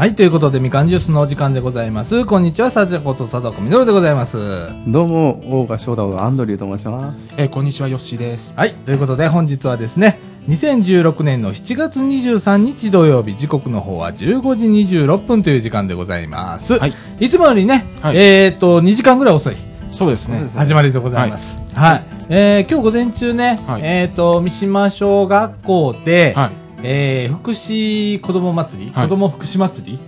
[0.00, 2.24] はい、ということで、みかんジュースのお時間でございます。
[2.24, 4.38] こんにちは、さじゃことさだこみのるでございます。
[4.86, 7.34] どうも、大賀翔太のアンドリューと申します。
[7.36, 8.54] えーこんにちは、ヨッシーです。
[8.56, 16.78] はい、ということで、本日はですね、2016年の7月23日土曜日、時刻の方は15時26分という時間でございます。
[16.78, 16.94] はい。
[17.20, 19.56] いつもよりね、はいえっ、と、2時間ぐらい遅い
[19.92, 20.48] そうですね。
[20.56, 21.60] 始まりでございます。
[21.74, 22.04] はい。
[22.30, 26.59] えー今日午前中ね、はいえっ、と、三島小学校で、はい。
[26.82, 29.98] えー福祉子ども祭り、はい子ども福祉祭り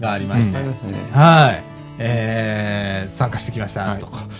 [0.00, 0.94] がありまして、ありましたね。
[1.12, 1.62] はい。
[2.00, 4.18] えー、参加してきました、はいとか。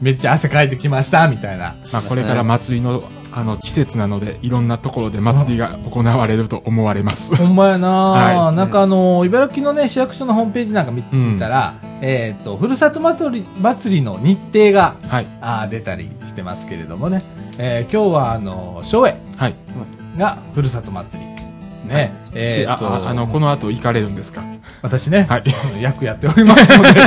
[0.00, 1.76] めっちゃ汗かいてきました、みたいな。
[1.92, 3.02] まあ、これから祭りの、
[3.34, 7.34] あの、季節なので、いろんなところで祭りが行われると思われます。
[7.36, 15.26] ほんまやな、はいなんかあの、茨城のね、市役所のホームページなんか見てたら、えっ、と、ふるさと祭り、祭りの日程が、はい。
[15.40, 17.22] あー出たりしてますけれどもね。
[17.58, 19.54] えー今日はあの、昭栄はい。
[20.18, 21.88] がふるさと祭り。
[21.94, 22.12] ね。
[22.34, 24.42] えであーとあ、あの、この後行かれるんですか？
[24.82, 25.44] 私ね、はい。
[25.80, 26.90] 役やっておりますので。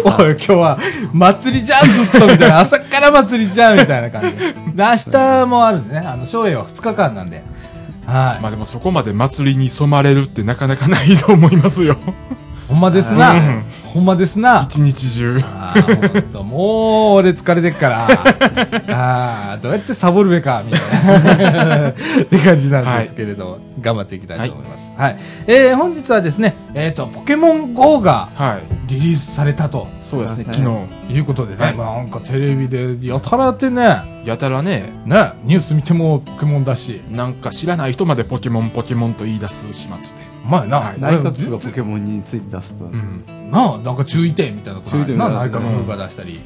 [0.04, 0.78] おい、今日は
[1.12, 2.60] 祭りじゃん、ずっと、みたいな。
[2.60, 4.52] 朝から祭りじゃん、みたいな感じで。
[4.52, 6.06] で、明日もあるんでね。
[6.06, 7.42] あの、昭栄は2日間なんで。
[8.06, 8.42] はい。
[8.42, 11.96] まあでもそこまで祭りに染まれるってなかなかないと思いますよ。
[12.68, 13.64] ほんまですなうん。
[13.84, 14.62] ほんまですな。
[14.64, 15.40] 一日中。
[15.42, 15.74] あ
[16.42, 18.08] もう、俺疲れてっから。
[18.88, 21.88] ああ、どうやってサボるべか、みたいな。
[21.90, 24.76] って感じなんですけれど、頑張っていきたいと思います。
[24.78, 24.85] はい。
[25.46, 28.76] えー、本日はですね、えっ、と、ポケモン GO がはい。
[28.88, 29.88] リリースされたと。
[30.00, 30.54] そうですね、はい。
[30.54, 30.68] 昨
[31.08, 31.14] 日。
[31.14, 31.78] いうことでね、はい。
[31.78, 40.02] なんかテレビでやたらやってね、やたらね、ね、ニュース見てもポケモンだし、なんか知らない人までポケモンポケモンと言い出す始末で。
[40.44, 40.94] お前な、はい。
[40.98, 42.84] 俺内閣府がポケモンについて出すと。
[42.84, 43.50] うん。
[43.50, 46.40] なあ、なんか注意点みたいなこと注意点な、が内閣府が出したり。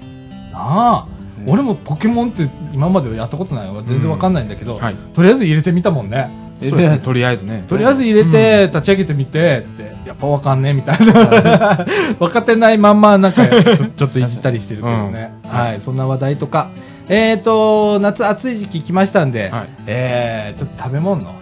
[0.52, 1.06] なあ、
[1.46, 3.82] 俺もポケモンって今までやったことないわ。
[3.84, 4.96] 全然わかんないんだけど、はい。
[5.14, 6.49] とりあえず入れてみたもんね。
[6.68, 7.64] そうですね、 とりあえずね。
[7.68, 11.86] とりあえず入れて、立ち上げてみて、って、やっぱわかんねえみたいな。
[12.18, 15.32] 分かってないまんま、なんかちょ、 ちょっといじったりしてるけどね。
[15.44, 16.70] うんはい、そんな話題とか。
[17.08, 21.34] えっ、と、夏暑い時期来ましたんで、はいえー、ちょっと食べ物の、は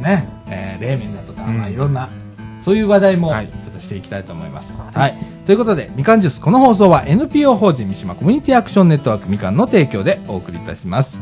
[0.00, 0.02] い。
[0.02, 2.10] ね、えー、冷麺だとか、うんまあいろんな、
[2.60, 4.74] そういう話題も、ちょはいっとしていきたいと思います。
[4.94, 5.16] はい。
[5.44, 11.20] ということで、みかんジュース、この放送は NPO 法人三島コミュニティアクションネットワークみかんの提供でお送りいたします。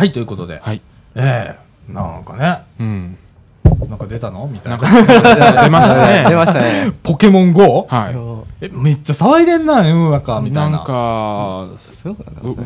[0.00, 0.80] はい、ということで、はい。
[1.14, 3.18] ええなんかね、うん。
[3.90, 4.46] なんか出たの？
[4.50, 4.88] みたいなんな。
[4.88, 4.96] か、
[5.64, 6.24] 出ましたね。
[6.26, 6.92] 出ましたね。
[7.02, 7.86] ポケモン GO?
[7.86, 8.64] はい。
[8.64, 10.78] え、めっちゃ騒いでんな、世の中、みたいな。
[10.78, 11.68] なんか、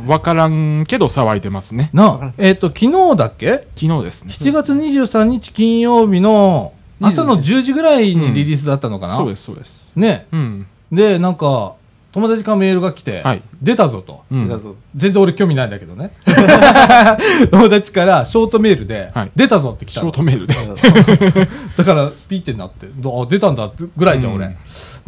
[0.06, 1.90] わからんけど騒いでますね。
[1.92, 3.66] なあ、えっ、と、昨日だっけ？
[3.74, 4.30] 昨日ですね。
[4.30, 9.92] 7月23日金曜日の朝の10時ぐらいにリリースだったのかな、そうです、そうです。
[9.96, 10.28] ね。
[10.30, 10.66] うん。
[10.92, 11.72] で、なんか、
[12.14, 14.22] 友達からメールが来て、はい出たぞと。
[14.30, 14.48] うん。
[14.48, 16.12] だぞ全然俺興味ないんだけどね。
[17.50, 20.10] 友達からショートメールで、はい出たぞって来ショー。
[20.12, 20.54] トメールで。
[21.76, 24.56] だから、ピーってなって、どあ、出たんだってぐらいじゃん、うん俺。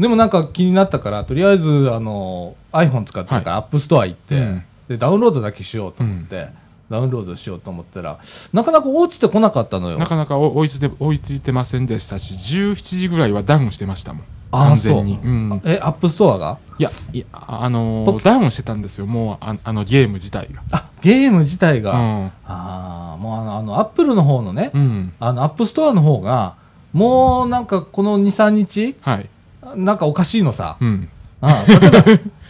[0.01, 6.49] でもなんか気になったから、とりあえず、あの、iPhone 使ってるから、アップストア行って、うんで、ダウンロードだけしようと思って、
[6.91, 8.19] ダウンロードしようと思ったら、
[8.53, 9.99] なかなか落ちてこなかったのよ。
[9.99, 14.25] なかなか追いついて追いついてませんでしたし、17時ぐらいはダウンしてましたもん。
[14.53, 15.19] 完全に。
[15.23, 15.61] うん。
[15.65, 16.59] え、アップストアが？
[16.79, 20.63] いや、いや、あのダウンしてたんですよ、もう、ああの、ゲーム自体が。
[20.73, 22.27] あ、ゲーム自体が、うん。
[22.27, 25.13] ああ、もうあの、アップルの方のね、うん。
[25.19, 26.57] あの、アップストアの方が、
[26.93, 29.29] もうなんかこの2、3日、はい。
[29.75, 30.77] なんかおかしいのさ。
[30.81, 31.09] うん。
[31.41, 31.91] あ例え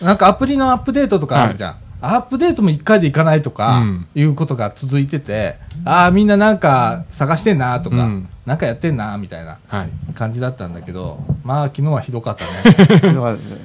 [0.01, 1.77] ば、なんかアプリのアップデートとかあるじゃん。
[2.01, 10.15] アップデートも1回でいかないとか、うんいうことが続いてて、ああ、みんななんか探してんなとか、うんなんかやってんなみたいなはい。
[10.15, 13.01] 感じだったんだけど、まあ昨日は ひどかったね。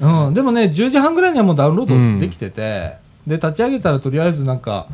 [0.01, 2.97] うん、でもね、10時半ぐらいにはもうダウンロードできてて、
[3.27, 4.87] で、立ち上げたらとりあえずなんか、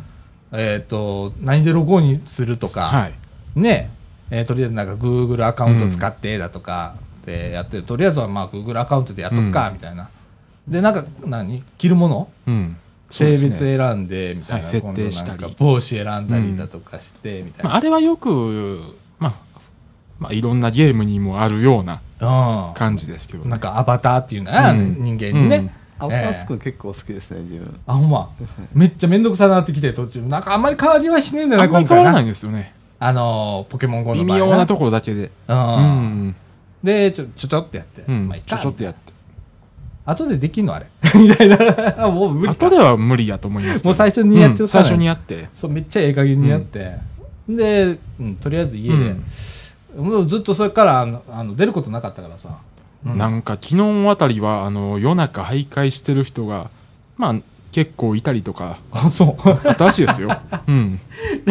[0.51, 3.13] えっ、と、何でロゴにするとか、はい。
[3.55, 3.89] ね、
[4.29, 6.95] えーとりあえずなんか Google アカウント使ってだとか、
[7.25, 10.09] でやってる、とりあえずはまあ Google アカウントでやっとくか、みたいな。
[10.67, 11.63] で、なんか、何？
[11.77, 12.27] 着るもの？
[12.47, 12.77] うん。
[13.09, 14.55] 性別選んで、みたいな。
[14.55, 17.77] はい設定したり帽子選んだりだとかして、みたいまあ、な。
[17.77, 18.81] あれはよく、
[19.19, 19.33] まあ、
[20.19, 22.01] まあ、いろんなゲームにもあるような
[22.75, 23.49] 感じですけどうん。
[23.49, 25.57] なんかアバターっていうのは、うん人間にね。
[25.57, 27.79] うんアバター作るの結構好きですね、自分。
[27.87, 28.29] あ、ほんま。
[28.73, 30.21] めっちゃめんどくさなってきて、途中。
[30.21, 32.75] なんかあんまり変わりはしねえんだよな、あんまり今回な変わらないんですよね。
[32.99, 35.23] あのー、ポケモン GO の微場合妙なところだけで。
[35.23, 35.31] う。
[35.47, 35.57] うん
[36.29, 36.35] ん。
[36.83, 38.03] で、ちょ、ちょちょってやって。
[38.07, 38.37] うんまあ。
[38.37, 38.61] ちょか。
[38.61, 39.06] ちょっとやって。
[40.07, 40.87] 後でできんのあれ。
[41.19, 41.57] みたいな。
[42.07, 42.67] もう無理か。
[42.67, 43.83] 後では無理やと思います。
[43.83, 45.49] もう最初にやってうん最初にやって。
[45.53, 46.95] そう、めっちゃええ加減にやって。
[47.49, 49.15] で、うん、とりあえず家で。
[49.97, 52.49] もうずっとそれから、あの、あの出ることなかったからさ。
[53.05, 56.69] うんなんか昨日あたりは、あの、夜中徘徊してる人が、
[57.17, 57.35] まあ、
[57.71, 59.49] 結構いたりとか、あ、そう。
[59.49, 60.29] あったらしいですよ。
[60.67, 60.99] うん。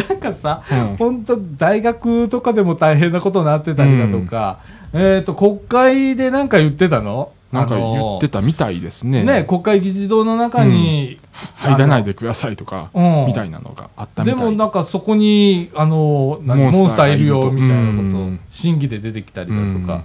[0.09, 4.59] なんかさ、うん本当大学とかでも大変なことになってたりだとか、
[4.93, 7.31] えっ、と、国会でなんか言ってたの？
[7.51, 9.23] なんか言ってたたみたいですね。
[9.23, 11.19] ね、国会議事堂の中に、
[11.55, 20.03] 入らないでくださいとか、うんみたいなのがあったみたいでもなんかそこに、あの、何モンスターいるよ、みたいなことうん、審議で出てきたりだとうんか、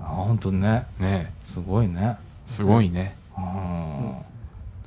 [0.00, 2.16] あ本当にね、ねすごいね。
[2.46, 3.16] すごいね。
[3.36, 4.28] うん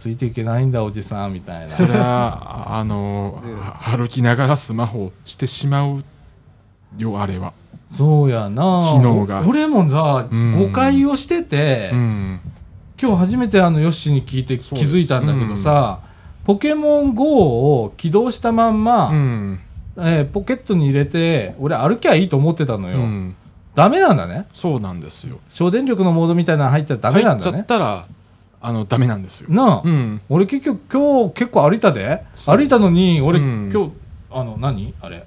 [0.02, 1.70] ついていけないんだ、おじさん、みたいな。
[1.70, 6.04] それは、あの、は 歩きながらスマホをしてしまう
[6.98, 7.54] よ、あれは。
[7.92, 12.40] そうやな機能が俺もさ、うん誤解をしてて、うん。
[13.02, 16.00] 今日初めてあのヨッシーに聞いて気づいたんだけどさ、
[16.46, 19.60] ポケモン GO を起動したまんま、うん。
[19.98, 22.98] えーポケットに入れて、俺歩きゃいいと思ってたのよ。
[22.98, 23.36] うん。
[23.76, 24.48] ダメなんだね。
[24.54, 25.40] そうなんですよ。
[25.50, 27.64] 省電力のモードみたいなの入ったらダメなん入っちゃっだね。
[27.66, 28.06] たら、
[28.62, 29.50] あの、ダメなんですよ。
[29.50, 30.22] なあ、うん。
[30.30, 33.92] 俺結局今日結構歩いたで歩いたのに、俺、うん今日、
[34.32, 34.94] あの、何？
[35.02, 35.26] あれ。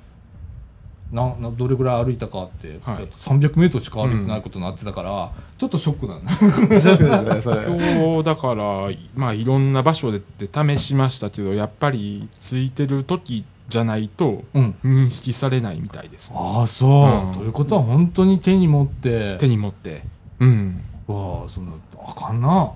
[1.14, 6.32] な、な、どれぐらい歩いたかって、はい300メートルしか歩いてないことになってたから、ちょっとショックなんだ。
[6.36, 6.88] そうです
[7.22, 7.62] ね、それ。
[7.64, 14.74] 今日だから、まあいろんな場所でって試しましたけど、やっぱりついてる時じゃないとうん。
[14.84, 16.36] 認識されないみたいです、ね。
[16.38, 20.02] ああ、そう、うんということは本当に手に持って、手に持って。
[20.40, 20.82] うん。
[21.06, 22.72] わあ、その、あかんな。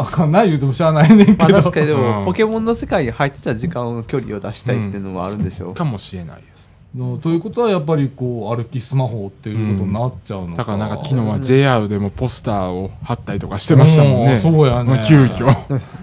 [0.00, 1.48] あかんない言うてもしゃあないねんけど。
[1.50, 5.74] まあ確かにでうも、んポケモンの世界に入ってた時間の距離を出したいっていうのもあるんでしょう。
[5.74, 6.71] かもしれないです。
[6.94, 14.38] のということはやっぱりこう歩きスマホっていうことになっちゃうのか、だからなんか昨日は JR でもポスターを貼ったりとかしてましたもんうんね。
[14.38, 14.90] そうやね。
[14.90, 15.46] も急遽。
[15.46, 15.54] な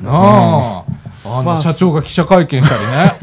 [0.06, 0.84] あ、
[1.26, 3.14] あの、まあ社長が記者会見したりね。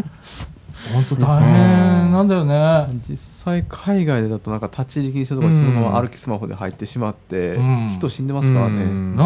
[0.93, 3.01] 本当大変なんだよね。
[3.09, 7.91] 実際海外でだとなんか立ち入り禁止とかそのまま歩きスマホで入ってしまって、うん。
[7.97, 9.17] 人死んでますからね、うん。
[9.17, 9.25] な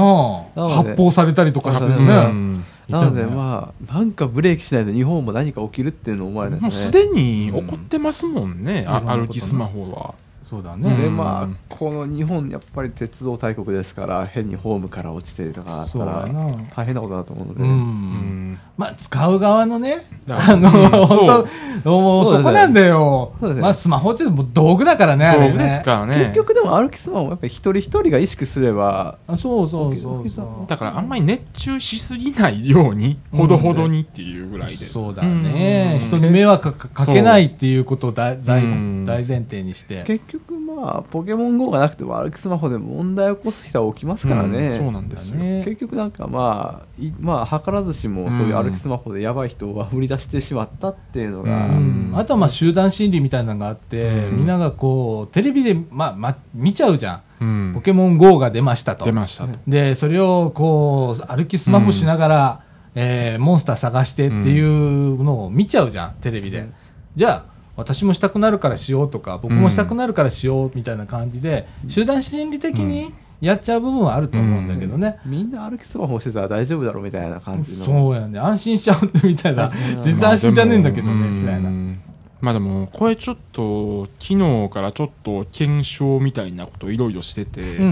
[0.56, 0.68] あ。
[0.68, 9.26] 発砲されたりとかしてね、なのでまあなんかブレーキしないと日本も何か起きるっていうのを思われないもうですでに起こってますもんね、あうん。
[9.26, 10.14] 歩きスマホは。
[10.50, 10.80] そうだうん。
[10.80, 16.50] ね、でまあこの日本やっぱり鉄道大国ですから変にホームから落ちてとかあったらな。
[16.74, 18.58] 大変なことだと思うので、うん、うん。
[18.76, 19.98] まあ使う側のね
[20.28, 20.68] あの、
[21.06, 21.46] 本
[21.84, 23.32] 当もうそこなんだよ。
[23.38, 23.62] そうだね。
[23.62, 26.16] まあスマホってもう道具だからね道具ですからね。
[26.16, 34.86] 結局でも歩きスマホやっぱり一人一人が意識すればあそうそうそうそうだからあんまり熱中しすぎないように、ほどほどにっていうぐらいで。
[34.86, 36.06] そうだね、うん。
[36.08, 40.04] 人に迷惑かかけないっていうことを大大前提にして。
[40.04, 45.36] 結局まあポケモン GO がなくても歩きスマホで問題を起こす人は起きますからね、うんそうなんですよ。
[45.36, 45.62] ね。
[45.64, 52.12] 結局なんかまあいまあ図らずしもそういう歩きスマホでやばい人をあぶり出してしまったっていうのが、ううん。
[52.14, 54.36] あとはまあ集団心理みたいなのがあって、うん。
[54.38, 57.74] みんながこうテレビで、まあまあ、見ちゃうじゃん、うん。
[57.74, 59.04] ポケモン GO が出ましたと。
[59.04, 59.58] 出ましたと。
[59.66, 66.74] でそれをこう歩きスマホしながら、えーモンスター探してっていうのを見ちゃうじゃんテレビで、うん。
[67.16, 67.49] じゃあ
[67.80, 77.86] 私もしたくなるからしようとか僕もしたくなるからしようみたいな感じで、集団心理的にやっちゃう部分はあると思うんだけどね、みんな歩きスマホしてたら大丈夫だろうみたいな感じの。
[77.86, 78.38] そうやね。
[78.38, 79.66] 安心しちゃうみたいな。
[79.96, 82.00] うん全然安心じゃねえんだけどね、まあでもみたいなうん。
[82.40, 87.84] まあでも、これちょっと、昨日からちょっと検証みたいなことをいろいろしてて、う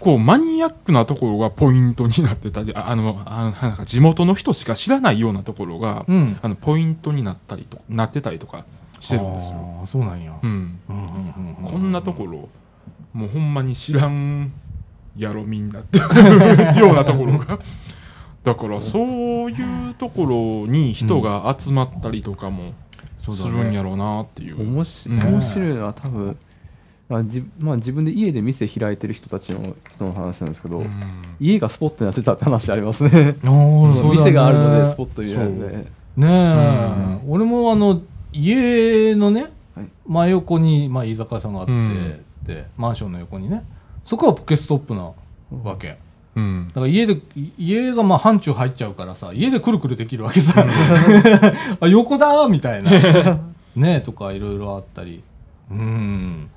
[0.00, 6.38] 構マニアックなところがポイントになってたり、あ あの、あなんか地元の人しか知らないようなところが、うん。
[6.42, 8.64] あの、ポイントになったりと、なってたりとか
[9.00, 9.82] してるんですよ。
[9.86, 10.46] そうなんや、こ
[11.78, 12.48] んなところ、
[13.12, 14.52] もうほんまに知らん
[15.16, 16.06] やろみんなってよ
[16.90, 17.58] うなところが。
[18.44, 22.72] だからそういうところに人が集まったりとかも
[23.28, 24.62] するんやろうなっていう。
[24.62, 25.20] 面白うん。
[25.20, 26.36] 面白いのは多分、
[27.08, 30.90] まあじまあ、自分で家で店開いてる人たちの人の話なんですけど、うん。
[31.40, 33.10] 家がスポットになってたって話ありますね。
[33.10, 35.98] ね 店があるのでスポットになるんで。
[36.16, 39.86] ねえ、俺もあの家のね、はい。
[40.06, 42.24] 真横に、まあ、居酒屋さんがあって、うん。
[42.44, 43.62] でマンションの横にね
[44.04, 45.12] そこはポケストップな
[45.62, 45.96] わけ、
[46.36, 46.68] ううん。
[46.68, 46.74] だ。
[46.74, 47.20] から家で、
[47.56, 50.64] 家がまあ範疇入っちゃうからさ、家でくるくるできるわけさ。
[51.80, 52.90] あ、横だーみたいな。
[53.76, 55.22] ねとかいろいろあったり。
[55.70, 56.50] うん。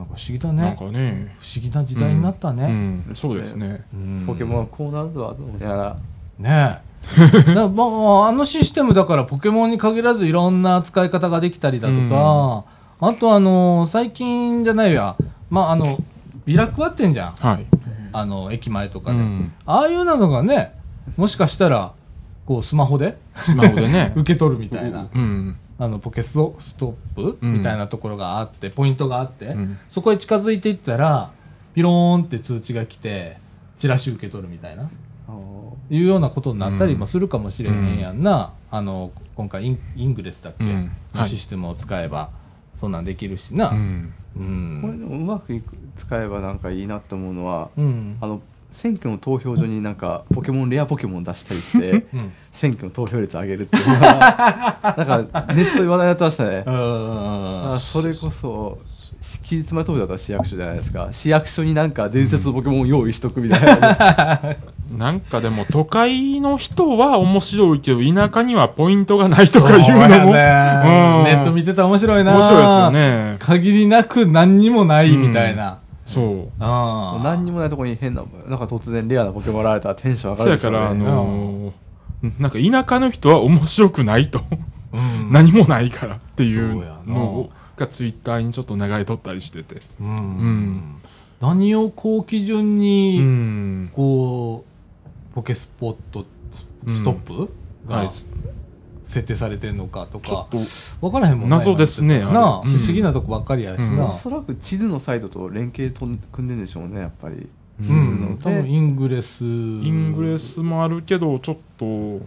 [0.00, 0.62] なんか不思議だね。
[0.62, 1.34] なんかね。
[1.38, 2.72] 不思議な時代になったうね。
[2.72, 3.10] ん。
[3.12, 3.84] そうですね。
[3.92, 5.96] うんポケモンはこうなるとはどうやら
[6.38, 6.90] ねえ。
[7.54, 12.64] だまあ、あのシステムだからポケモンに限らずいろんな使い方ができたりだとか、
[13.00, 15.16] あとあの、最近じゃないや、
[15.50, 15.98] まああの、
[16.46, 17.32] ビラ配ってんじゃん。
[17.32, 17.66] はい。
[18.12, 19.18] あの、駅前とかで。
[19.18, 20.74] うんああいうのがね、
[21.16, 21.92] もしかしたら、
[22.46, 23.18] こう、スマホで？
[23.36, 24.12] スマホでね。
[24.16, 25.56] 受け取るみたいな、うん。
[25.80, 27.54] あの、ポケストストップ、うん。
[27.54, 29.78] みたいなところがあって、ポイントがあって、うん。
[29.88, 31.32] そこへ近づいていったら、
[31.74, 33.38] ピローンって通知が来て、
[33.78, 34.90] チラシ受け取るみたいな。
[35.90, 40.70] いうようなことになったりもするかもしれへんやんな、あの今回インイングレスだっけ、うん。
[40.72, 42.30] はいのシステムを使えば
[42.78, 44.82] そんなんできるしな、ううんん。
[44.82, 48.18] これでもうまくいく使えばなんかいいなって思うのは、うん。
[48.20, 48.40] あの
[48.72, 52.32] 選挙の投票所になんかポケモンレアポケモン出したりしてうん。
[52.52, 56.64] 選挙の投票率上げるっていうのが なんかネットで話題になってましたね。
[56.66, 58.78] うんあそれこそ
[59.42, 61.08] 期日前投票だったら市役所じゃないですか。
[61.12, 64.40] 市役所になんか伝説のポケモンを用意しとくみたいな、
[64.96, 70.00] なんかでも都会の人は面白いけど、田舎にはポイントがないとかいうのも。
[70.00, 70.14] やね。
[70.16, 70.24] うん。
[70.24, 72.32] ネット見てたら面白いな。
[72.32, 73.36] 面白いですよね。
[73.40, 75.78] 限りなく何にもないみたいな、
[76.10, 76.48] そう。
[76.58, 81.72] ああ何にもないところに変ななんか突然レアなポケモン現れたらテンション上がそうやから、あのー
[82.38, 84.40] なんか田舎の人は面白くないと。
[84.92, 89.76] うん何もないからっていうのがツイッターにちょっと流れとったりしてて。
[90.00, 90.96] うんん
[91.40, 93.90] 何をこう基準うに、ん。
[93.94, 94.64] こ
[95.32, 96.26] うポケスポット
[96.88, 97.52] ストップ、
[97.88, 98.08] がはい。
[99.10, 100.58] 設定されてんのかとかちょっと、
[101.00, 102.62] 分からへんもん謎ですねなあ、うん。
[102.62, 103.96] 不思議なとこばっかりやしうん。
[103.96, 104.12] なお。
[104.12, 107.34] そらく地図のサイトと連携と組んでんでしょうねやっぱり。
[107.36, 109.44] う地図うん、の多分イングレス。
[109.44, 112.20] イイングレスもあるけど、ちょっと、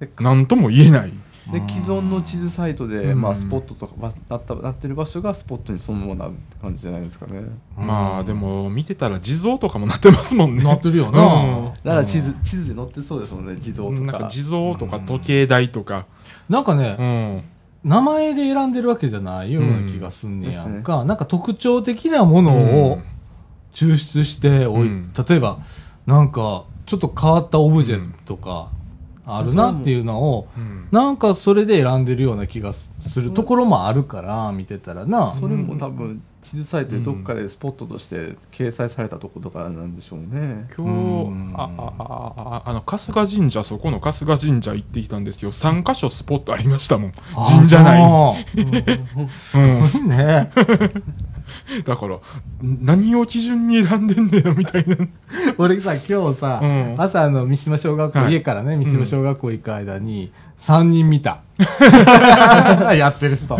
[0.00, 1.12] でなんとも言えない。
[1.52, 3.20] で既存の地図サイトで、うん。
[3.20, 7.42] まあ、スポットとかまなったなってる場所がスポットにそのままなる感じじゃないですかね。
[7.76, 10.62] まあでも、見てたら地蔵とかもなってますもんね。
[10.62, 11.12] なってるようん。
[11.12, 11.72] な。
[11.84, 14.00] だから地図地図で載ってそうですもんね自動とか。
[14.02, 16.06] なんか地蔵とか時計台とか。
[16.48, 17.42] なんかね、うん。
[17.82, 21.04] 名前で選んでるわけじゃないような気がすんねやんか。
[21.04, 22.52] なんか特徴的なもの
[22.90, 22.98] を
[23.72, 25.12] 抽出しておい、うん。
[25.28, 25.58] 例えば、
[26.06, 28.70] なんか、ちょっと変わったオブジェとか、
[29.26, 35.28] あるなっていうのを、うんなんかそれで選んでるような気がするところもあるから、見てたらな。
[35.28, 47.12] それも多分地図サイトでどっかでスポットとして掲載されたとことかなんでしょうね今うん日、あ、あ、あ、あの、春日神社、そこの春日神社行ってきたんですけど、3箇所スポットありましたもん。
[47.36, 48.72] あ神社内に。
[49.54, 50.08] うん。
[50.08, 50.50] ね。
[51.84, 52.18] だから、
[52.62, 54.96] 何を基準に選んでんねや、みたいな。
[55.58, 61.40] 俺さ、今日さ、うん朝あの、三島小学校、はい家からね、三島小学校行く間に、3人見た。
[62.94, 63.58] やってる人。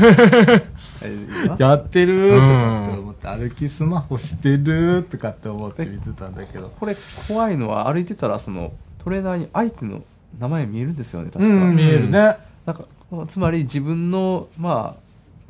[1.02, 1.16] え
[1.58, 6.70] やってるとうんかって思って、歩きスマホしてるとかって思って見てたんだけど。
[6.78, 6.94] これ
[7.28, 10.02] 怖いのは歩いてたらそのトレーナーに相手の
[10.38, 12.36] 名前見えるんですよね確か、うん、見えるね。
[12.66, 12.84] なんか
[13.26, 14.96] つまり自分のま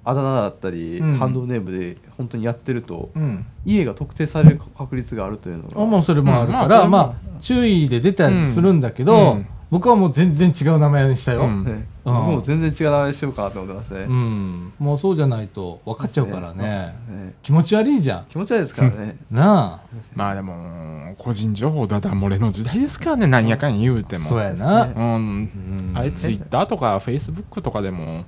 [0.05, 3.47] ああだ名だったり、うんハンドルネームで本当にやってると、うん。
[3.65, 11.43] 家が特定される確率があるというのがあ、もうそれもあるから、うんまあまあ、注意で出たりするんだけど、うん僕はもう全然違う名前にしたよ。
[11.43, 14.73] うんねうんもう全然違う名前にしようかなと思ってますね、うん。
[14.81, 16.93] もうそうじゃないと分かっちゃうからね。
[17.09, 18.25] ね気持ち悪いじゃん。
[18.29, 19.97] 気持ち悪いですからね なあ。
[20.17, 24.25] まあでも、個人情報だだ漏れの時代ですからね、何やかんや言うても。
[24.25, 24.87] そうやな。
[24.87, 25.05] ねうん。
[25.05, 28.25] うんあれ、ツイッターとかフェイスブックとかでも、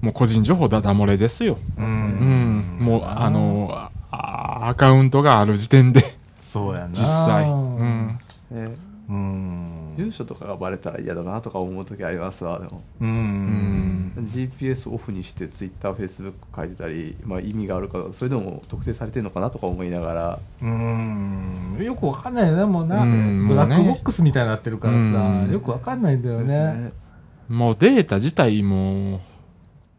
[0.00, 1.58] もう個人情報だだ漏れですよ。
[1.76, 2.57] ううんん。
[2.78, 6.02] もう、あの、あアカウントがある時点で、
[6.40, 6.88] そうやな。
[6.88, 7.44] 実際。
[7.44, 8.18] うん。
[8.50, 8.74] ね
[9.08, 9.94] うん。
[9.96, 13.04] 住所とかがバレたら嫌だなとか思う時ありますわでもう。
[13.04, 14.12] うんん。
[14.18, 21.52] GPS オフにして TwitterFacebook 書いてたり、まあ、意味があるからそれでも特定されてるのかなとか思いながらうん。
[21.80, 23.02] よくわかんないよね、もうな。
[23.02, 25.02] うんブラックボックスみたいになってるからさ、う
[25.48, 26.92] んよくわかんないんだよですね。
[27.48, 29.20] もうデータ自体も、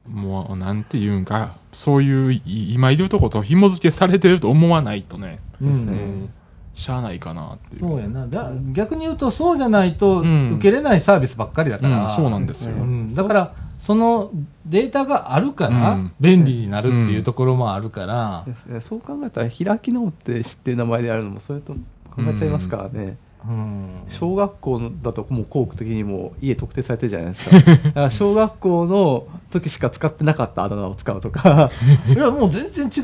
[0.10, 5.66] もう、なんていうんか、そういう、い今いるとこと紐付けされてると思わないとね、う。
[5.66, 6.30] うんん、
[6.74, 7.82] しゃあないかなっていう。
[7.82, 8.28] そうやな。
[8.28, 12.06] だ逆に言うと、そうじゃないとうん受けれないサービスばっかりだから。
[12.06, 12.76] うん、そうなんですよ。
[12.76, 14.32] うんだから、その
[14.66, 18.46] データがあるからうん便利になるっていうところもあるから、
[18.82, 21.80] そう考えたら開き直って知ってる名前であるのもそれと考
[22.20, 23.18] えちゃいますからね、
[23.48, 23.90] うん。
[24.10, 27.74] 小学校のだともう校区的にもう家特定されてるじゃないですか。
[27.90, 31.72] だから小学校の時しか使ってなかったあだ名を使うとか。
[32.08, 33.00] いや、もう全然違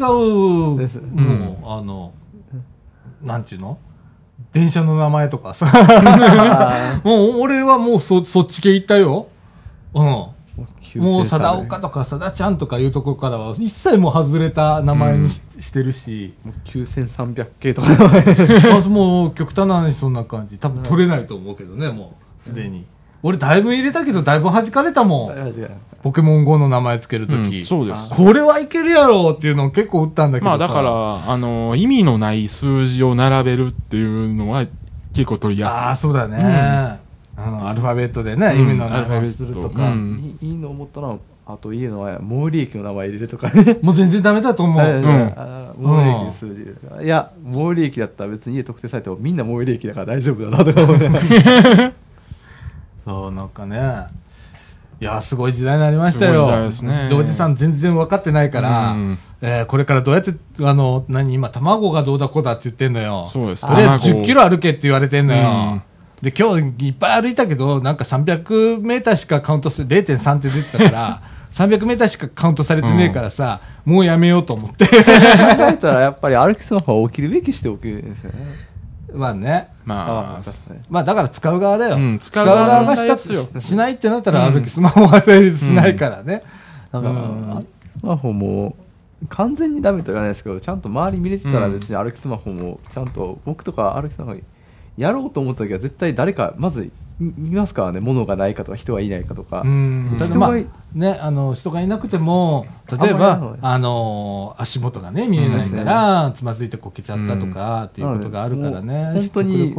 [0.75, 1.01] う、です。
[1.01, 2.11] もう、あの、
[3.23, 3.77] なんちゅうの？
[4.51, 5.65] 電車の名前とかさ。
[5.73, 9.27] あ もう俺はもうそ、そっち系行ったよ。
[9.93, 10.25] うん。
[10.99, 20.57] ーもう、貞岡とか、貞ちゃんとかいうところからは、一切もう外れた名前にし,、してるし、もう9300系とかま あもう極端な話そんな感じ。
[20.57, 22.85] 多分取れないと思うけどね、もう、すでに。
[23.23, 25.53] 俺だいぶ入れたけど、だいぶ弾かれたもん。
[26.03, 28.11] ポケモン GO の名前つけるとき、うんそうです。
[28.11, 34.67] これはいけるやろっていうのを結構打ったんだけどさまあだから、あの、意味のない数字を並べるっていうのは
[35.11, 35.77] 結構取りやすい。
[35.77, 36.99] ああ、そうだね。
[37.37, 39.91] あの、アルファベットでね、うん意味の名アルファベ前ットするとか。
[39.91, 44.77] うんいいいの思ったのはあと家の前最寄り駅の名前入れるとかねもう全然ダメだと思う。
[44.77, 51.19] はいんあー最寄り駅の数字いや最寄り駅だったら別に家特定されてもみんな最寄り駅だから大丈夫だなとか思いなが
[51.83, 51.93] ら
[53.05, 54.07] そう、なんかね。
[54.99, 56.31] いや、すごい時代になりましたよ。
[56.33, 63.27] すごい時代ですねでおじさん全然分かってないから、うんえーこれからどうやって、あの、何、今、卵がどうだこうだって言ってんのよ。
[63.27, 65.41] そうですとりあえず卵10キロ歩けって言われてんのよ。
[65.43, 65.81] うん
[66.25, 71.21] で、今日いっぱい歩いたけど、なんか300メーターしかカウントする、0.3って出てたから、
[71.53, 74.87] 300メーターしかカウントされてねえからさ、もうやめようと思って。
[74.87, 78.37] 考えたらやっぱり歩きスマホは起きるべきして起きるんですよね
[79.13, 79.67] まあね。
[79.85, 80.51] まあ、
[80.89, 81.95] まあだから使う側だよ。
[81.95, 86.41] うん使う側がしたしないってなったら歩きスマホは成立しないからね。
[86.91, 87.67] なんか、うん歩き
[87.99, 88.75] スマホも
[89.29, 94.35] 完全にダメとは言わないですけどちゃんと周り見れてたらうん別に歩きスマホもちゃんと僕とか歩きスマホ
[94.97, 109.11] やろうと思った時は絶対誰かまず見見ますからね物がないかとか人がいないかとか、人がまあ、ね、あの、人がいなくても、例えばあの、足元がね、見えないから、つまずいてこけちゃったとか、っていうことがあるからね。
[109.13, 109.73] 本当に。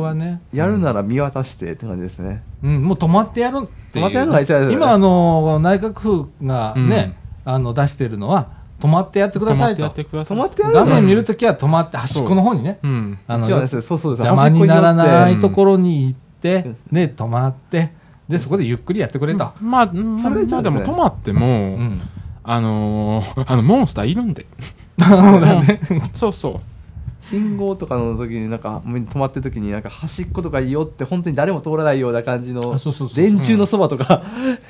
[0.55, 4.07] やるなら見渡してって感じですね、うん、もう止まってやるっていう。
[4.07, 4.87] 止まってやるのが一番ですよね。
[4.87, 8.49] 今、あの、内閣府がね、あの、出してるのは、
[8.87, 10.05] 止まってやってくださいと止まってやっ。
[10.05, 10.37] てください。
[10.37, 12.79] 止まってやる画面見るときは止まって、端っこの方にね。
[12.83, 13.19] うん。
[13.27, 17.93] あの一番ですねそうそうです邪魔にならないとろころに行ってうん、で、止まって、
[18.29, 19.53] で、そこでゆっくりやってくれと。
[19.61, 21.51] まあ、まあ、それが一まあでも止まっても、う
[21.83, 22.01] ん。
[22.43, 24.47] あのー、 あの、モンスターいるんで。
[24.99, 25.81] そうだね。
[26.13, 26.61] そうそう。
[27.21, 32.79] 信号とかの時になんか止まってる時になんか端っことかいいよって本当に誰も通らないような感じの
[33.15, 34.23] 電柱のそばとか、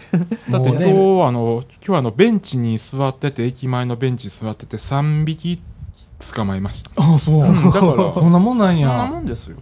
[0.50, 0.84] だって今日、
[1.26, 5.60] あの、今日あの、ベンチに座ってて、駅前のベンチに座ってて、3匹
[6.34, 6.90] 捕まえました。
[6.96, 7.34] あ、そう。
[7.42, 9.20] うんだから そんなもんなんそんなやも。
[9.20, 9.56] んですよ。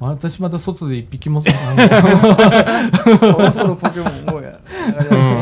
[0.00, 1.42] 私まだ外で一匹も、あ
[3.20, 4.58] そろそろポケモンもうや。
[5.10, 5.39] うんの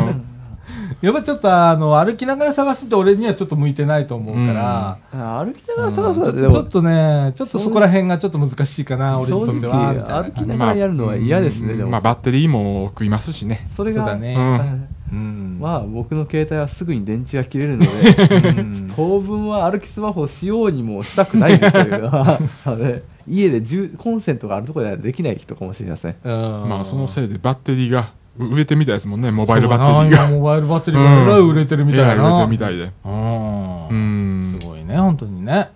[1.00, 10.24] やっぱちょっとあの、歩きながら探すって俺にはちょっと向いてないと思うから、あ歩きながら探すちょのでもちょっとね、ちょっとそこら辺がちょっと難しいかな、俺にとっては。
[10.24, 11.90] 歩きながらやるのは嫌ですね、でも。
[11.90, 13.68] まあ、バッテリーも食いますしね。
[13.70, 14.34] それが、そうだね。
[14.36, 14.88] うん。
[15.12, 15.58] うん。
[15.60, 18.92] まあ僕の携帯はすぐに電池が切れるので、 うん。
[18.94, 26.16] 当分は歩きスマホをしようにもしたくないというのは、あのね家で充コンセントがあるところではできない人かもしれません。
[26.24, 26.68] うん。
[26.68, 30.30] まあ、そのせいでバッテリーが売れてみたいですもんね、モバイルバッテリーが。
[30.30, 32.12] モバイルバッテリーが売れてるみたいな。
[32.12, 32.92] えら売れてるみたいで。
[33.04, 35.70] うんうんすごいね、本当にね。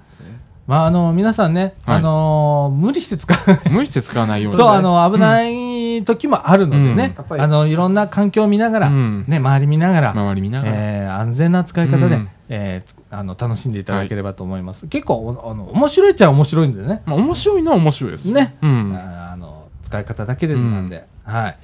[0.67, 3.71] まあ、あの、皆さんね、はいあの、無理して使わない。
[3.73, 4.59] 無理して使わないように。
[4.59, 10.73] そう、あの、危ない時もあるのでうんねやっ、ぱりあの、いろんな環境を見ながら、うんね、周り見ながら、周り見ながら。
[10.75, 14.87] えー安全な使い方でうん、えーつあの、楽しんでいただければと思います。
[14.87, 17.03] 結構、おあの、面白いっちゃ面白いんでね。
[17.05, 18.33] まあ、面白いのは面白いです。
[18.33, 18.57] ね。
[18.63, 18.97] うん。
[18.97, 21.59] ああの、使い方だけでなんで、はい。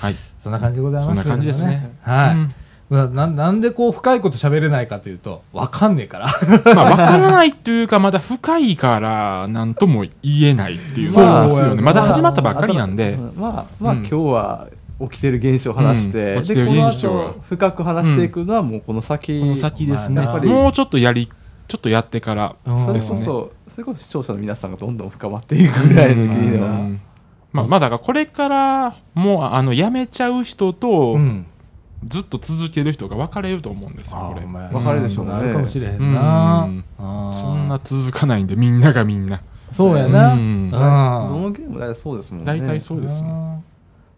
[0.00, 0.14] はい。
[0.46, 2.34] そんな感じでございますそんな感じですねはい。
[2.34, 2.48] うん
[2.88, 6.26] なななんでこう深いこと喋れないかというと、わかんねえから。
[6.72, 11.74] まあ、わからないというか、まだ深いから、なんとも言えないっていうのはありますよね。
[11.74, 13.14] そうまだ始まったばっかりなんで。
[13.14, 14.68] うんまあ、まあ、うん今日は
[15.00, 20.24] 起きてる現象を話して、うん起きてる現象深く話していくのはもうこの先、この先ですね。
[20.24, 21.28] もうちょっとやり、
[21.66, 23.18] ちょっとやってからうんそれですね。
[23.18, 26.88] こそ、それこそ視聴者の皆さんがどんどん深まっていくぐらいの気では。
[27.62, 31.46] うんまあ、まあだからこれからもうあの辞めちゃう人と、うん。
[32.06, 34.46] ずっと続ける人が分かれると思うんですよ、これ。
[34.46, 36.68] 分かれるでしょうねあるかもしれへんな
[37.32, 39.40] そんな続かないんで、みんながみんな。
[39.72, 40.30] そうやな。
[40.30, 42.46] どのゲームも大体そうですもんね。
[42.46, 43.54] 大体そうですもん。
[43.54, 43.64] うん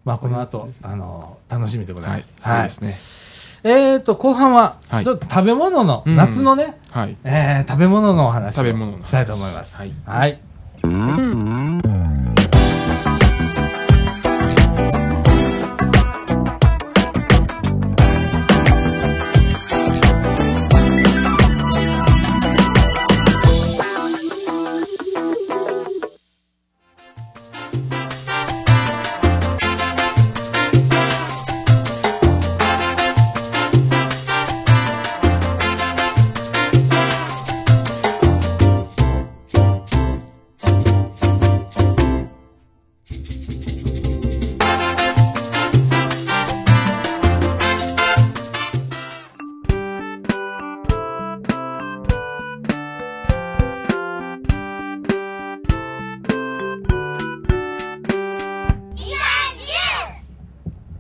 [0.05, 3.71] まあ、この後、あの、楽しみでございはいます。、そうですね。
[3.71, 7.17] えーと、後半は、はいちょっと食べ物の、うん夏のね、はい。
[7.25, 9.77] えー食べ物のお話を食べ物の話したいと思います。
[9.77, 10.39] はい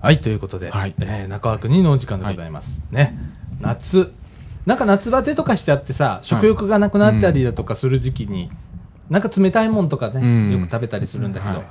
[0.09, 0.14] はい。
[0.16, 2.81] はい、ということで、はいえー中枠2のお時間でございます。
[2.90, 3.14] ね。
[3.61, 4.11] 夏。
[4.64, 8.51] なんか夏バテとかしちゃってさ、食欲がなくなったりだとかする時期に、
[9.11, 11.66] なんか冷たいもんとかね、うんよく食べたりするんだけど、はい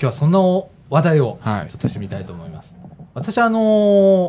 [0.00, 2.74] 日はそんなお話題をはいちょっとしてみたいと思います。
[3.14, 3.62] 私あのー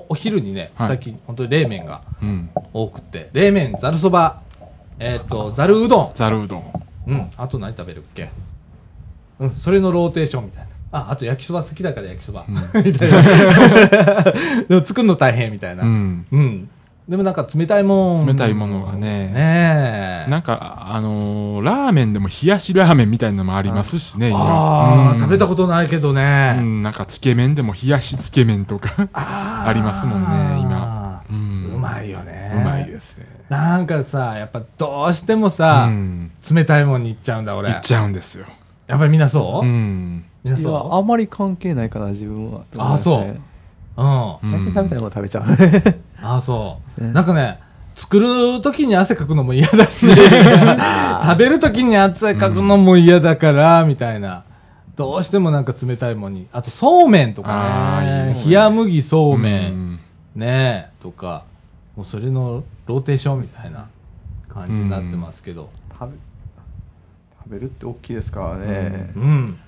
[0.10, 2.52] お昼にね、はい最近本当に冷麺がうん。
[2.72, 4.42] 多くて、冷麺、ざるそば、
[5.00, 6.64] えっ、と、ざるうどん、ざるうどん。
[7.08, 8.30] うん、あと何食べるっけ？
[9.40, 10.69] うん、それのローテーションみたいな。
[10.92, 12.46] あ、あと焼きそば好きだから焼きそば。
[12.48, 13.22] うん みたいな。
[14.68, 15.84] でも作るの大変みたいな。
[15.84, 16.26] ううん。
[16.32, 16.70] ん。
[17.08, 18.26] でもなんか冷たいもん。
[18.26, 19.00] 冷たいものがね。
[19.00, 19.34] ね
[20.28, 20.30] え。
[20.30, 26.60] なんか、あのーラーメンでも冷やしラーメンみたいなのもありますしね、ああ、食べたこことないけどうね。
[26.60, 31.22] ん、なんかつけ麺でも冷やしつけ麺とかあありますもんね、今。
[31.30, 31.74] うん。
[31.76, 32.52] うまいよね。
[32.56, 33.26] うまいですね。
[33.50, 36.32] なんかさ、やっぱどうしてもさ、うん。
[36.52, 37.70] 冷たいもんに行っちゃうんだ、俺。
[37.70, 38.46] いっちゃうんですよ。
[38.88, 40.24] やっぱりみんなそう、うん。
[40.96, 42.62] あんまり関係ないかな、自分は。
[42.78, 43.42] あそうう
[43.98, 44.52] うん。
[44.52, 45.46] うん最近食べたいもの食べちゃう。
[46.22, 47.04] ああ、そう。
[47.04, 47.60] ねなんかね、
[47.96, 54.44] 作る時に汗かくのも嫌だし、 食べる時に汗かくのも嫌だから、みたいな。
[54.96, 56.48] どうしてもなんか冷たいもんに。
[56.52, 58.34] あと、そうめんとあかね。
[58.46, 59.94] 冷麦そうめん。
[59.94, 60.00] ん。
[60.36, 61.44] ねえ、とか。
[61.96, 63.88] もうそれのローテーションみたいな
[64.48, 65.70] 感じになってますけど。
[66.00, 66.18] 食べ、
[67.44, 69.12] 食べるって大きいですからね。
[69.16, 69.60] うん。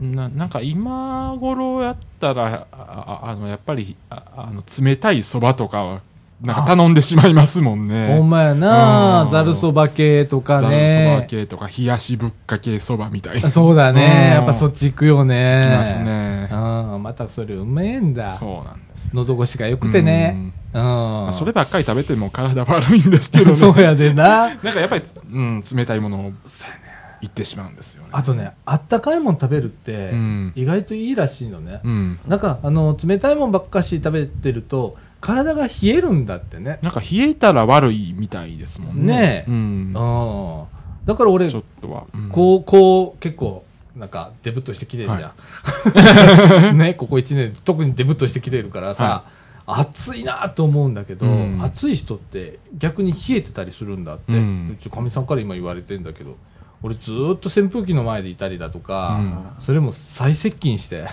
[0.00, 2.76] ななんか今頃やったら、あ
[3.24, 6.00] ああの、やっぱり、ああの、冷たいそばとかは、
[6.42, 8.16] なんか頼んでしまいますもんね。
[8.16, 11.26] ほんまやなうんざるそば系とかざるそばね。
[11.28, 13.48] 系とか、冷やしぶっかけそばみたいな。
[13.50, 14.02] そうだね。
[14.02, 15.60] うんやっぱそっち行くよね。
[15.62, 17.02] きますねうん。
[17.04, 18.28] またそれうめえんだ。
[18.28, 19.10] そうなんですよ。
[19.14, 20.52] 喉越しが良くてね。
[20.74, 20.82] うん。
[20.82, 23.54] まあそればっかり食べても体悪いんですけどね。
[23.56, 24.48] そうやでな。
[24.50, 26.32] なんかやっぱり、うん、冷たいものを
[27.22, 28.08] 言ってしまうんですよね。
[28.12, 31.80] あとね、あったかいもん食べるってうん、意外といいらしいのね。
[31.84, 32.18] うん。
[32.26, 36.80] なんか、あの、冷たいもんばっかし食べてると、体が冷えるんだってね。
[36.82, 39.16] なんか冷えたら悪いみたいですもんね。
[39.16, 39.58] ねえうんう
[39.90, 40.66] ん。。
[41.04, 42.06] だから俺ちょ、っとは。
[42.12, 43.64] うんこう、こう、結構、
[43.96, 46.74] なんか、デブっとしてきてるじゃん。
[46.78, 49.22] ね、ここ1年、特にデブっとしてきてるからさ、
[49.64, 56.36] 暑いなと思うんだけど、うん暑い人って逆に冷えてたりするんだって、うんうちかみさんから今言われてんだけど、
[56.82, 61.06] 俺ずーっと扇風機の前でいたりだとか、うんそれも最接近して、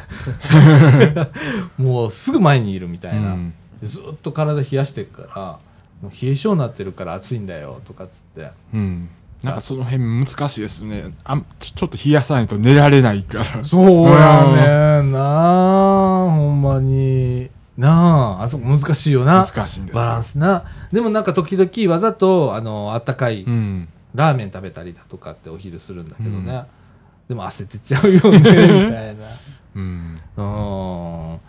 [1.78, 3.54] もうすぐ前にいるみたいな、うん
[3.84, 5.60] ずーっと体冷やしてるから、
[6.02, 8.52] もう冷え性になってるから暑いんだよとかっつって。
[8.74, 9.10] うん。
[9.44, 11.14] なんかその辺難しいですね。
[11.24, 13.64] あんちょちょっと冷やさないと寝られないから。
[13.64, 17.50] そうやねなあ、ほんまに。
[17.78, 19.46] なあ、あそこ難しいよな。
[19.46, 20.24] 難しいんですバランよ。
[20.24, 20.66] スな。
[20.92, 23.88] でもなんか時々わざと、あの、あったかいうん。
[24.16, 26.36] ラーメン食べたりだとかってお昼するんだけどね。
[26.38, 26.62] うん
[27.30, 28.50] でも汗出ちゃうよね、みた
[29.12, 29.16] い
[29.76, 30.16] うん。
[30.36, 30.44] な。
[30.44, 31.40] うん。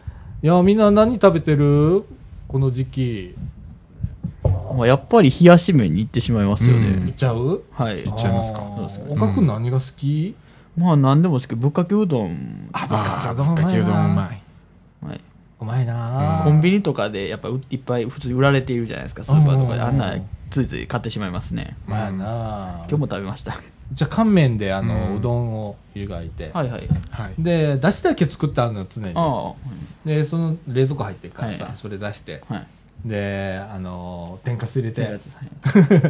[0.42, 2.04] いや、みんな何食べてる
[2.48, 3.34] この時期？
[4.76, 7.14] まあやっぱり冷やし麺に行ってしまいますようんねいっ。
[7.14, 7.62] ちゃう？
[7.72, 8.12] はいいっ。
[8.14, 10.34] ちゃいますかそうですね岡君何が好き、
[10.76, 14.42] まあ何でもですけど、ぶっかけうどん、あ、ぶぶっかけうどんっかけうどんううまい。
[15.06, 15.20] はい、
[15.62, 19.80] うまいなコンビニとかでやっぱういっぱい普通に売られているじゃないですか、スーパーとかで。
[19.80, 20.14] うんあんな
[20.50, 21.76] ついつい買ってしまいますね。
[21.86, 23.56] うまいな今日も食べました。
[23.92, 26.88] じゃあ乾麺であの、うんうどんを湯がいて、はいはい。
[27.10, 27.34] はい。
[27.38, 29.52] でだしだけ作ってあるのよ常にあ
[30.04, 32.66] でその冷蔵庫入ってるからさ、はいそれ出してあ、はい。
[33.04, 35.20] であの天かす入れてはい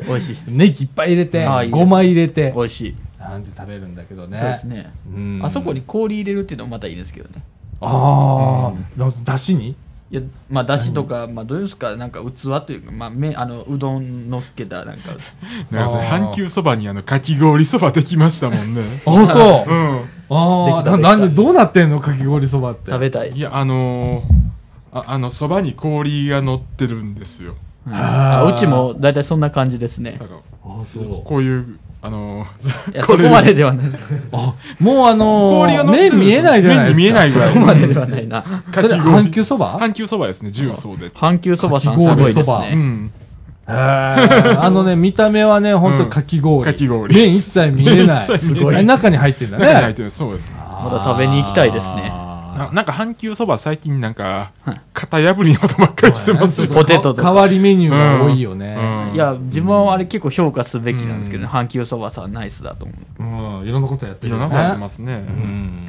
[0.06, 0.42] 美味しい。
[0.56, 2.94] ネギいっぱい入れてごま入れて美味しい。
[3.18, 4.92] なんで食べるんだけどねそうですね。
[5.14, 7.42] うんあそこに氷入れるっていうのもまたいいですけどね。
[7.82, 9.76] ああ、だだしに？
[10.12, 15.12] いや、まあ、だしとか、まあ、どうですか、なんか器というか、まあ、めあの、うどんのっけた、なんか、
[15.70, 16.30] なんかさあー。
[16.30, 18.82] 阪急そばにあの、かき氷そばできましたもんね。
[19.06, 19.72] あそう。
[19.72, 20.00] うん。
[20.32, 21.98] ああなんでどうなってんの？
[22.00, 22.90] かき氷そばって。
[22.90, 23.30] 食べたい。
[23.30, 24.50] いや、あのー
[24.92, 27.54] ああの、そばに氷が乗ってるんですよ。
[27.88, 30.18] はいあうちも大体そんな感じですね。
[30.64, 31.22] あそう。
[31.24, 34.08] こういう、あのーいや、これそこまでではないです。
[34.32, 38.44] あもうあのー氷が乗ってる麺見えないじゃないですか麺に見えないぐらいそこまでではないな。
[38.72, 39.78] それ阪急そば？
[39.78, 41.08] 阪急そばですね、重曹で。
[41.10, 42.70] 阪急そばさんかきす氷そばごいですね。
[42.74, 43.10] うん。
[43.68, 46.64] へーあのね、見た目はね、ほんとかき氷。
[46.64, 48.06] かき氷麺一切見えない。
[48.06, 48.84] 麺一切見えないすごい。
[48.84, 49.64] 中に入ってんだね。
[49.66, 50.52] 中に入ってるそうです。
[50.56, 52.19] また食べに行きたいですねあ
[52.66, 56.68] ななんか阪急そば最近なんかはい、型破りのことばっかりしてますよ。
[56.68, 58.76] ポテトとか代わりメニューが多いよね。
[58.78, 63.22] うんいや、自分はあれ結構評価すべきなんですけどね、阪急そばさんナイスだと思う。
[63.60, 64.46] うん、いろんなことやってるよね。
[64.46, 65.14] いろんなことやってますね。
[65.14, 65.86] うん。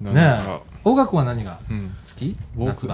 [0.00, 0.60] なんかねえ。
[0.84, 1.58] 大学は何が？
[1.70, 1.88] うん。
[2.08, 2.36] 好き？
[2.54, 2.88] 僕。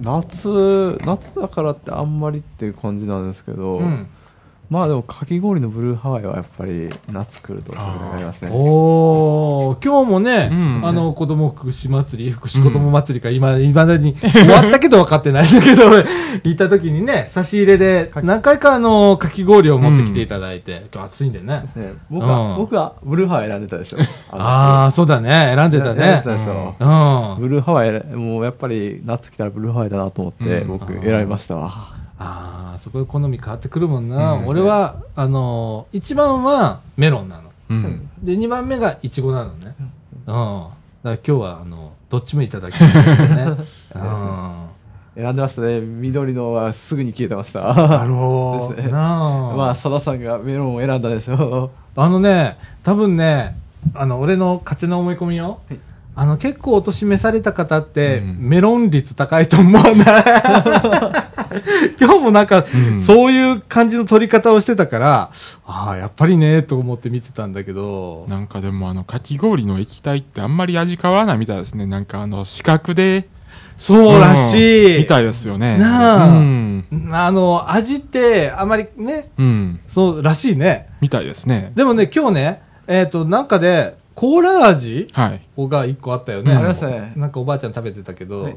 [0.00, 4.06] 夏、夏だからってあんまりっていう感じなんですけど、うん。
[4.68, 8.50] まあでもかき氷のブルーハワイはやっぱり夏来ると食べたくなりますね。
[8.52, 9.84] おー。
[9.84, 10.86] 今日もね、うん。
[10.86, 15.84] あの、子供福祉祭り、福祉子供祭りか、今、いまだに終わったけど分かってないんだけど、
[16.42, 21.64] 行った時にね、差し入れで、何回かあの、かき氷を持ってきていただいて、今日暑いんでね。
[21.76, 22.56] ね僕は、うん。
[22.56, 23.98] 僕はブルーハワイ選んでたでしょ。
[24.32, 26.32] ああ、そうだね、選んでた選んでねた。
[26.32, 27.40] ですようん。
[27.40, 30.68] ブルーハワイもうやっぱり夏来たらブルーハワイだなと思ってうん。
[30.68, 34.32] 僕選びましたわ、ああ、そこで好み変わってくるもんな。
[34.32, 37.50] うん俺は、あの、一番はメロンなの。
[37.68, 38.08] うん。
[38.22, 39.74] で、二番目がイチゴなのね。
[40.26, 40.30] うん。
[40.30, 40.68] だか
[41.04, 43.56] ら今日は、あの、どっちもいただきましたね。
[43.94, 44.66] うん。
[45.16, 48.74] 選んでましたね緑のはすぐに消えてましたなるほど。
[48.76, 49.56] ですねなあ。
[49.56, 53.56] まあ佐田さんがメロンを選んだでしょあのね、多分ね、
[53.94, 55.60] あの、俺の勝手な思い込みよ。
[56.16, 60.24] はいあの、結構お年召された方って、うんメロン率高いと思わない？
[62.00, 65.30] 今日もなんか、うんそういう感じの取り方をしてたから、
[65.66, 71.84] ああ、やっぱりね、と思って見てたんだけど、なんかでもあの、かき氷の液体ってあんまり味変わらないみたいですね。
[71.86, 73.28] なんかあの、四角で。
[73.76, 74.98] そうらしい。
[75.00, 75.76] みたいですよね。
[75.76, 76.86] なあうん。
[77.12, 79.80] あの、味って、あまりね、うん。
[79.88, 80.86] そうらしいね。
[81.02, 81.72] みたいですね。
[81.74, 85.40] でもね、今日ね、えっ、と、なんかで、コーラ味はい。
[85.56, 86.50] が一個あったよね。
[86.50, 88.56] うんありましたねなんかおばあちゃん食べてたけど、はい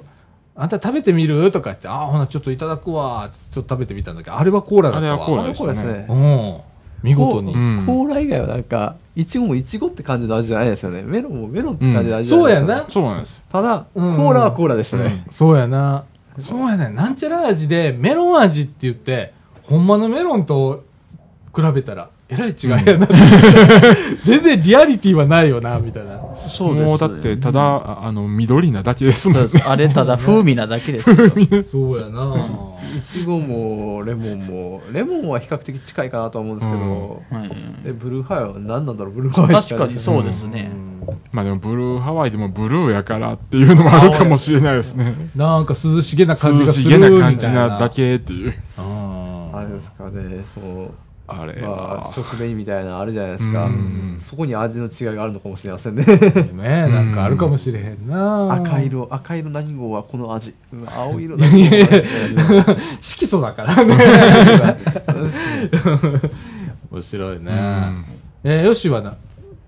[0.56, 1.52] あんた食べてみる？
[1.52, 3.30] とか言って、ああ、ほな、ちょっといただくわ。
[3.32, 5.14] ちょっと食べてみたんだけど、あれはコーラだったわ。
[5.14, 6.06] あれはコーラですねね。
[6.10, 6.60] うん。
[7.02, 7.54] 見事に。
[7.54, 13.44] うんコーラ以外はなんかいちごもいちごって感じの味じゃないですよねメロンもメロンって感じの味じゃないですよ、ねそうやなそうなんです。
[13.50, 16.04] ただ、うんコーラはコーラでしたね、そうやな。
[16.40, 16.90] そうやね。
[16.90, 20.84] なんちゃら味で、メロン味って言って、ほんまのメロンと
[21.56, 23.08] 比べたら、えらい違いやな。
[24.24, 26.20] 全然リアリティはないよな、みたいな。
[26.38, 29.50] そうですもうだって、ただ、ああの、緑なだけですもんね。
[29.66, 31.16] あれただ 風味なだけですよ
[31.64, 32.36] そうやな。
[32.98, 37.50] いちごもレモンもレモンは比較的近いかなとは思うんですけど、はい
[37.84, 40.72] でブルーハワイは何なんだろうブルーハワイ確かにそうですね、
[41.32, 45.14] まあでも、ブルーハワイでもブルーやからっていうのもあるかもしれないですね。
[45.36, 48.54] なんか涼しげな感じ涼がするしげな感みたいじなだけっていう。
[48.78, 50.92] ああれですかねそう
[51.32, 52.12] あれまはあ、。
[52.14, 58.52] 食紅みたいなのあるじゃないですか、うんそこに味の違いがあるのかもしれませんねーねなんかあるかもしれへんな。
[58.54, 58.82] 赤。
[58.82, 61.76] 色赤色何号はこの味うん青色何号
[63.02, 63.96] 色素だからね。
[66.92, 67.46] 面白いね。
[67.52, 68.06] うん
[68.44, 69.16] えー、よしはな、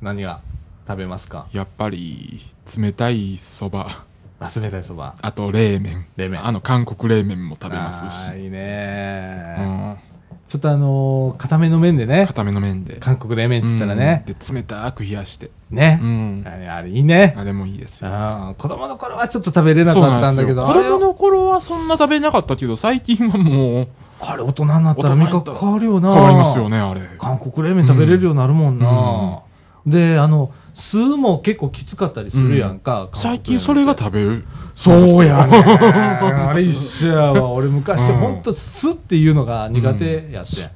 [0.02, 0.42] 何が
[0.88, 1.46] 食べますか？
[1.54, 2.42] やっぱり、
[2.78, 4.04] 冷たいそば、
[4.40, 5.16] あ、冷たいそば。
[5.22, 6.06] あと冷麺。
[6.18, 10.11] 冷麺あの、韓国冷麺も食べますしいいねうん
[10.52, 12.98] ちょっとあのー、固めの麺でね、固めの麺で。
[12.98, 15.50] 韓国冷麺っつったらね、うんで、冷たく冷やして。
[15.70, 16.44] ね、うん。
[16.46, 17.34] あれ、あれいいね。
[17.38, 18.10] あれもいいですよ。
[18.12, 23.88] あー子供の頃はちょっと食べれなかったんだけど、子供の頃はそんな食べなかったけど、最近はもう、
[24.20, 26.14] あれ大人になったら味覚変わるよな。
[26.14, 27.00] 変わりますよね、あれ。
[27.18, 29.40] 韓国冷麺食べれるようになるもんな。
[29.86, 33.10] で、あの、酢も結構きつかったりするやんか。
[33.14, 34.46] 最近それが食べる。
[34.76, 35.58] そうやね。
[35.60, 37.52] あれ一緒やわ。
[37.52, 40.70] 俺昔うんほんと酢っていうのが苦手やって。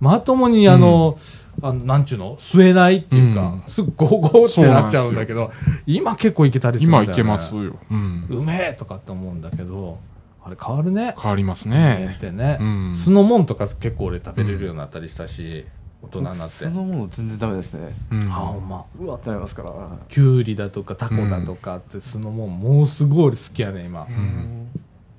[0.00, 1.18] まともにあの、
[1.60, 2.36] あのなんちゅうの？
[2.36, 5.50] 吸えないっていうか、すぐゴーゴーってなっちゃうんだけど、
[5.86, 7.06] 今結構いけたりするんだよ、ね。
[7.06, 7.76] 今いけますよ。
[7.90, 8.26] うん。
[8.30, 9.98] うめえとかって思うんだけど、
[10.44, 11.14] あれ変わるね。
[11.20, 12.20] 変わりますねねっ。
[12.20, 12.58] てね。
[12.60, 15.66] うん酢のもんとか結構俺食べれるようになったりしたし、
[16.02, 16.42] 大人になって。
[16.42, 17.94] そのもの全然ダメですね。
[18.10, 18.30] うん。
[18.30, 18.84] あ、ほんま。
[19.00, 19.72] うわってなりますから。
[20.08, 24.68] きゅうりだとかタコだとかって酢のもん、もうすごい俺好きやね今、ん。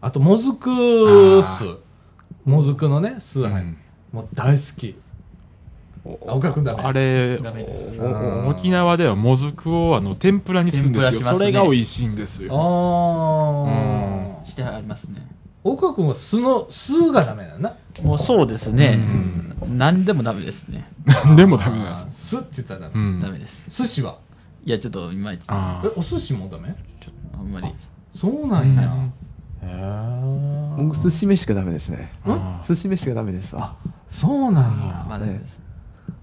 [0.01, 1.65] あともずく酢。
[2.45, 3.77] もずくのね酢、うん。
[4.11, 4.95] もう大好き。
[6.05, 6.81] あ岡君ダメ。
[6.81, 8.01] あれダメです。
[8.01, 11.11] おお沖縄ではもずくをあの天ぷらにするんですよ。
[11.11, 11.19] ね。
[11.19, 15.27] それが美味しいんですあよあ、してありますね。
[15.63, 17.75] 岡君は酢の酢がダメだな。
[18.01, 18.97] もうそうですね、
[19.67, 20.89] 何でもダメですね。
[21.35, 22.29] でもダメなんです。
[22.29, 23.21] 酢って言ったらダメ、うん。
[23.21, 23.69] ダメです。
[23.69, 24.17] 寿司は？
[24.65, 25.45] いやちょっといまいち。
[25.47, 26.69] ああえお寿司もダメ？
[26.69, 27.73] んまり。
[28.13, 29.05] そうなんや、うん。
[29.07, 29.11] へ
[29.63, 32.11] え僕寿司飯がダメですね。
[32.25, 33.75] あ寿司飯がダメですわ。
[34.09, 35.05] そうなんや。
[35.07, 35.59] まあダメです。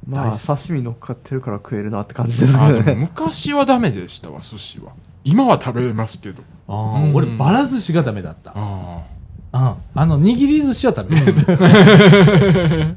[0.06, 4.92] まあ刺身乗っかってるから食えるなって感じですあでもけどね昔はダメでしたわ寿司は。
[5.24, 6.42] 今は食べれますけど。
[6.68, 8.52] あーうん俺バラ寿司がダメだった。
[8.54, 9.02] あ
[9.52, 11.34] ああの、握り寿司は食べれる。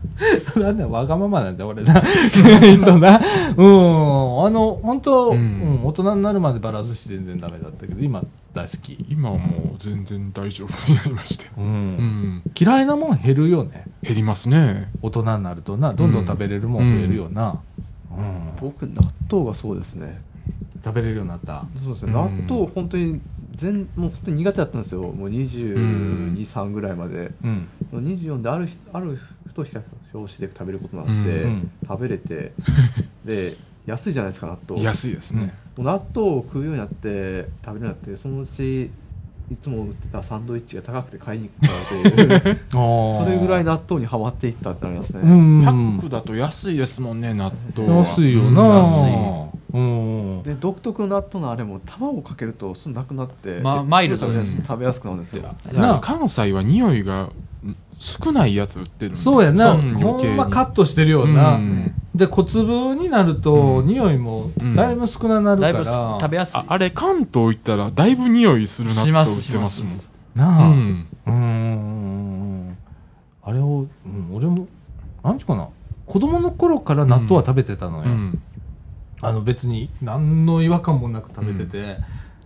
[0.62, 2.04] なんだ、わがままなんだ、俺な。
[2.62, 3.22] えっとな。
[3.56, 4.46] うん。
[4.46, 5.40] あの、本当、ううん
[5.82, 9.06] ん、大人になるまでバラ寿司全然ダメだったけど、今大好き。
[9.10, 11.62] 今はもう全然大丈夫になりましてう。
[11.62, 13.86] うんん嫌いなもん減るよね。
[14.02, 17.60] 減りますね大人になるとな、どんどん食べれるもん増えるよな。
[18.12, 18.52] うん。
[18.60, 20.22] 僕納豆がそうですね
[20.84, 21.66] 食べれるようになった。
[21.76, 23.22] そうですね、うん納豆本当に
[23.60, 25.02] 全もう本当に苦手だったんですよ。
[25.02, 27.32] もう223ぐらいまで。
[27.44, 27.68] うん。
[27.92, 29.82] 24である日あるふと豆ひた
[30.14, 31.72] 表紙で食べることになって、うん。
[31.88, 32.54] 食べれて
[33.26, 34.82] で安いじゃないですか納豆。
[34.82, 35.54] 安いですね。
[35.78, 38.92] 納豆を食うようになって食べるようになってそのうち
[39.52, 42.60] いつも売ってたサンドイッチが高くて買いに行くからという。
[42.72, 47.98] それぐらい納豆にはまっていったってなりますね、うんパックだと安いですもんね、納豆は。
[47.98, 48.54] 安いようん。
[48.54, 50.44] なうん。
[50.44, 55.44] で独特の納豆のあれも卵かけるとそのなくなって、まマイルド食べやすうん食べやすくなるんですよ。
[56.02, 57.32] 関西は匂いがん
[58.00, 59.96] 少ないやつ売ってるそうやな、ん。
[59.96, 61.94] ほんまカットトしてるよな、うん。
[62.16, 63.88] で小粒になると、うん。
[63.88, 66.58] 匂いもだいぶ少ななるかだいぶら、食べやすい。
[66.58, 70.02] ああれ関東行ったらだいぶ匂いする納します豆売ってますもん。
[70.36, 71.34] なあ、ううんん、うん。
[71.34, 72.78] うんうん。
[73.44, 74.68] あれを、うん、俺も
[75.24, 75.70] なんていうかな。
[76.06, 78.42] 子供の頃から納豆は食べてたのよ、うん。
[79.22, 81.98] あの別に何の違和感もなく食べてて、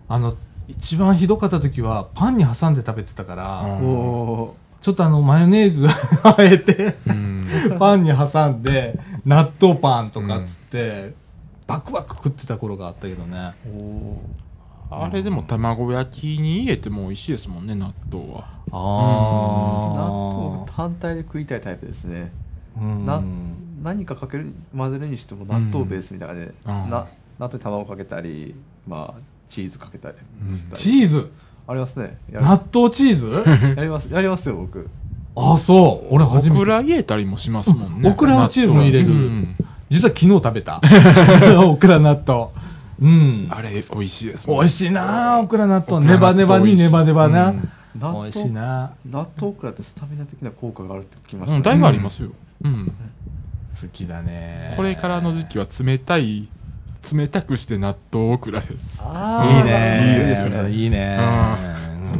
[0.08, 0.34] あの
[0.68, 3.86] 一番ひどかった時はパンに挟んで食べてたから、うん。
[3.86, 5.86] おちょっとあのマヨネーズ
[6.22, 7.46] あえてうん。
[7.78, 11.14] パンに挟んで納豆パンとかっつって、
[11.66, 13.54] バクバク食ってた頃があったけどね。
[14.90, 18.44] あれでも卵焼きに入れても美味しいですもんね、納豆は。
[18.72, 18.78] あー。
[19.94, 22.30] あ納豆単体で食いたいタイプですね。
[22.78, 23.06] うん。
[23.06, 23.22] な
[23.82, 26.90] 何かかける混ぜるにしても納豆ベースみたいなね、うん。
[26.90, 27.06] な納
[27.38, 28.54] 豆に卵かけたり
[28.86, 30.18] まあチーズかけたり
[30.54, 31.30] したり、チーズ？
[31.66, 32.18] ありますね。
[32.30, 32.46] やる。
[32.46, 33.44] 納豆チーズ？
[33.76, 34.12] やります。
[34.12, 34.88] やりますよ僕。
[35.36, 36.14] あそう。
[36.14, 36.58] 俺オ初めて。
[36.58, 38.10] クラ入れたりもしますもんね。
[38.10, 39.08] オクラはチーズも入れる。
[39.08, 39.56] うん。
[39.90, 40.80] 実は昨日食べた。
[41.60, 42.48] オクラ納豆。
[43.00, 43.46] うん。
[43.50, 46.04] あれ美味しいです美味しいなオクラ納豆。
[46.06, 47.70] ネバネバにネバネバな、うん。
[47.98, 48.90] 納美味しい豆な。
[49.10, 52.30] 納豆オクラってスタミナ的な効果があるって聞きました、うん、だいぶありますよ。
[52.62, 52.86] うん。
[52.86, 54.72] 好きだね。
[54.76, 56.48] これからの時期は冷たい、
[57.12, 58.66] 冷たくして納豆オクラで。
[59.14, 60.12] あいいね。
[60.12, 60.70] いいですよね。
[60.70, 61.18] いいね。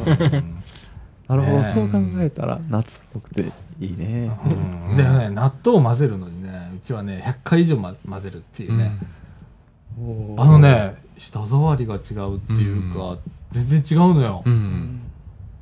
[0.06, 0.54] うん。
[1.26, 3.42] なるほど、ねそう考えたら夏っぽくて
[3.80, 4.30] いいね、
[4.90, 4.96] うん。
[4.96, 8.98] でね納豆を混ぜるのにねうちはね100回以上、ま、混ぜるっていうね、
[10.36, 13.16] あのね舌触りが違うっていうか、
[13.52, 15.00] 全然違うのよ、うん。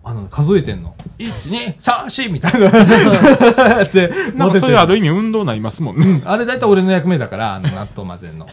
[0.05, 0.95] あの数えてんの。
[1.19, 2.69] 1234みたいな。
[3.85, 6.23] ってなんかそれある意意味運動になりますもんね。
[6.25, 8.47] あれ大体俺の役目だからあの納豆混ぜるの。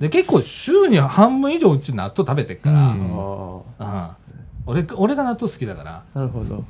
[0.00, 3.58] で結構週に半分以上うち納豆食べてっから、うん。
[3.58, 4.08] うん。
[4.66, 6.02] 俺俺が納豆好きだから。
[6.14, 6.64] なるほど。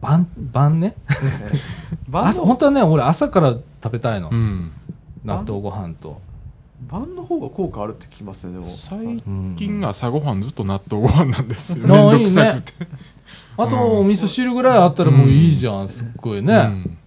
[0.00, 0.96] 晩晩ね。
[2.08, 2.30] 晩の？
[2.30, 4.72] 朝本当はね俺朝から食べたいの、うん。
[5.24, 6.20] 納豆ご飯と、
[6.88, 11.84] 晩の方が効果あるって聞きますねでも最うん近朝ごはんずっと納豆ご飯なんですよ。
[11.88, 12.72] あめんどくさくて。
[13.58, 16.54] あと、お味噌汁ぐらいあったらもういいじゃん、すっごいね。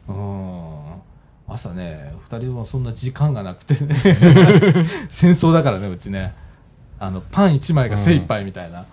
[0.08, 0.70] うんうん。
[1.48, 3.96] 朝ね、二人はそんな時間がなくてね。
[5.10, 6.34] 戦争だからね、うちね。
[7.00, 8.86] あの、パン一枚が精一杯みたいな。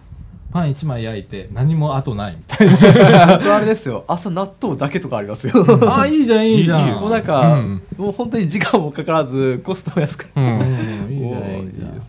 [0.53, 3.39] パン一枚焼いて何も後ないみたいな。
[3.39, 5.53] 僕 あれですよ朝納豆だけとかありますよ
[5.87, 7.01] ああ、いいじゃん、いいじゃん。
[7.01, 10.41] もうなんか、うんもう本当に時間もかからずコストも安くう。
[10.41, 12.03] うんん、いいじゃん、いいじゃん。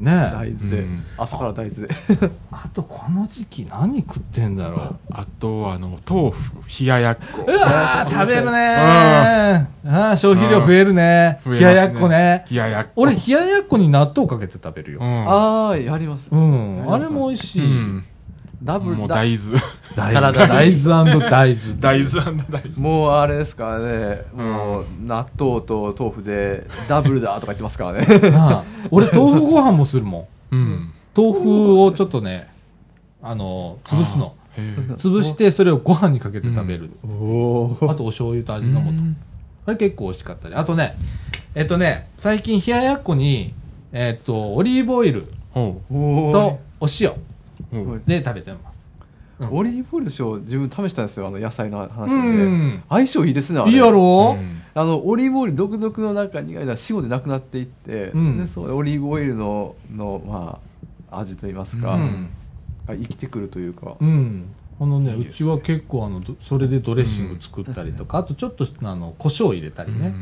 [0.00, 1.94] ねね大豆で、うん朝から大豆で
[2.50, 4.96] あと、この時期何食ってんだろう？
[5.12, 7.44] あと、あの、豆腐、冷ややっこ。
[7.46, 9.90] うわー食べるねー。
[9.90, 11.40] ああ、消費量増えるね。
[11.44, 12.44] 冷ややっこね。
[12.50, 12.90] 冷ややっこ。
[12.96, 15.00] 俺、冷ややっこに納豆かけて食べるよ。
[15.00, 15.28] うん。
[15.28, 16.92] ああやります、うん。
[16.92, 17.62] あれも美味しい。
[18.60, 18.66] うん。
[18.66, 19.58] ダブルだもう大豆。
[19.96, 21.74] 大体豆大豆 大豆。
[21.80, 22.62] 大豆大豆。
[22.76, 28.06] もうあれですからね、うんもう納豆と豆腐でダブルだとか言ってますからね
[28.90, 30.54] 俺、豆腐ご飯もするもん。
[30.54, 30.92] うん。
[31.16, 32.48] 豆腐をちょっとね、
[33.22, 34.34] あの、潰すの。
[34.96, 36.90] 潰して、それをご飯にかけて食べる。
[37.02, 38.88] あと、お醤油と味の素。
[39.66, 40.54] あれ結構美味しかったり。
[40.54, 40.96] あとね、
[41.54, 43.54] えっとね、最近冷ややっこに、
[43.92, 45.22] えっと、オリーブオイル
[45.54, 45.80] と
[46.80, 47.12] お塩。
[48.06, 49.50] で食べてます。
[49.50, 52.82] オリーブオイル塩自分試したんですよあの野菜の話うで、ん。
[52.90, 54.36] 相性いいですねいいやろ？
[54.38, 54.60] うん。
[54.74, 58.38] あのオリーブオイル独特の中苦いのは塩でなくなっていって、うん。
[58.38, 60.60] でそうオリーブオイルのの、ま
[61.10, 62.30] あ、味といいますか、うん。
[62.86, 64.44] が生きてくるというか、うん。
[64.78, 70.14] あのね、いいうちは結構あの、どそれでドレッシング作ったりとか、あとちょっとあの、胡椒入れたりね、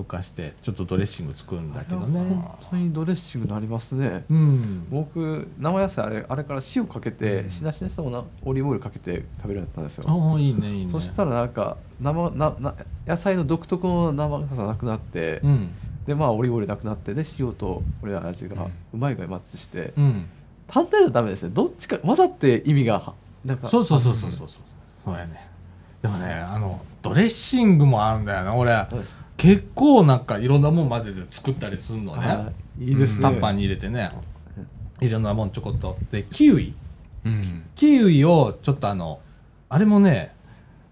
[0.00, 2.18] とかして、ちょっとドレッシング作るんだけどね。
[2.18, 4.86] 本当にドレッシングになりますねうん。
[4.90, 10.88] 僕生野菜あれあれから塩かけて、うんしなしなしたものオリーブオイルかけて食べるようになったんですよああ、いいね、いいね。
[10.88, 12.74] そしたらなんか生なな
[13.06, 15.70] 野菜の独特の生臭さなくなって、うん。
[16.06, 20.26] でまあオリーブオイルなくなってで塩とこれらの味がうまい具合にマッチして、うん。
[20.66, 24.48] 単体だとダメですねどっちか混ざって意味がなんかそうそうそうそうそう。
[25.04, 25.50] そうやね。
[26.02, 28.72] でもね、あの、ドレッシングもあるんだよな、俺。
[29.40, 32.28] 結構なんかいろんなもん混ぜて作ったりするのね。
[32.28, 34.12] はいいいですね、タッパーに入れてね。
[35.00, 35.96] いろんなもんちょこっと。
[36.10, 36.74] で、キウイ。
[37.24, 37.64] うん。
[37.74, 39.20] キウイをちょっとあの、
[39.70, 40.34] あれもね、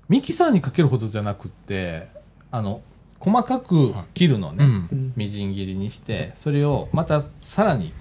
[0.09, 2.09] ミキサーにかけるほどじゃなくって、
[2.51, 2.81] あの、
[3.21, 4.65] 細かく切るのね。
[4.65, 7.93] うんみじん切りにして、それをまたさらに、引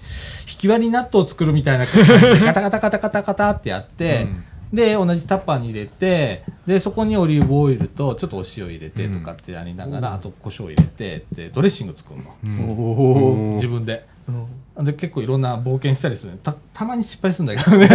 [0.60, 4.26] き割り納豆を作るみたいな感じで、ガタガタガタガタガタってやって、
[4.72, 12.34] で、同じタッパーに入れて、で、そこにオリーブオイルと、ちょっとお塩入れてとかってやりながら、あと胡椒入れて、で、ドレッシング作るの。
[12.44, 14.06] うんお自分で。
[14.28, 14.46] うん
[14.84, 16.38] で、結構いろんな冒険したりするね。
[16.40, 17.88] た、たまに失敗するんだけどね。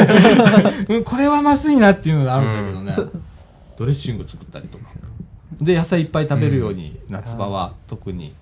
[0.89, 3.11] うんこれはまずいなっていうのがあるんだけどね。
[3.77, 4.85] ドレッシング作ったりとか。
[5.61, 8.33] で、野菜いっぱい食べるように、夏場は特に。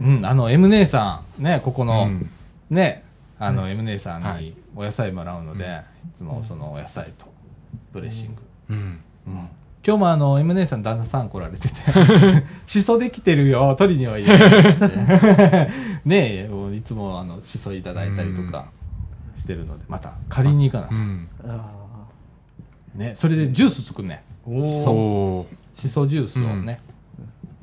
[0.00, 2.30] うん、あの、M 姉さん、ね、ここの、うん
[2.70, 3.04] ね、
[3.38, 7.31] あの、M 姉さんはいにお野菜もらうので、いつもそのお野菜と
[7.92, 8.42] ドレッシング。
[8.70, 9.00] うん。
[9.26, 9.48] うん。
[9.84, 11.74] 今日もあの、M 姉さん旦那さん来られてて、
[12.66, 14.22] しそできてるよ、取りにおい。
[14.24, 14.30] で。
[16.04, 18.68] ねえ、いつもあの、しそいただいたりとか
[19.36, 20.88] してるので、また借りに行かな。
[20.88, 20.94] う。
[20.94, 21.28] ん。
[21.44, 21.68] あ
[22.94, 24.22] ね、それでジュース作るね。
[24.46, 24.84] ーおー。
[24.84, 25.80] そう。
[25.80, 26.80] しそジュースをね。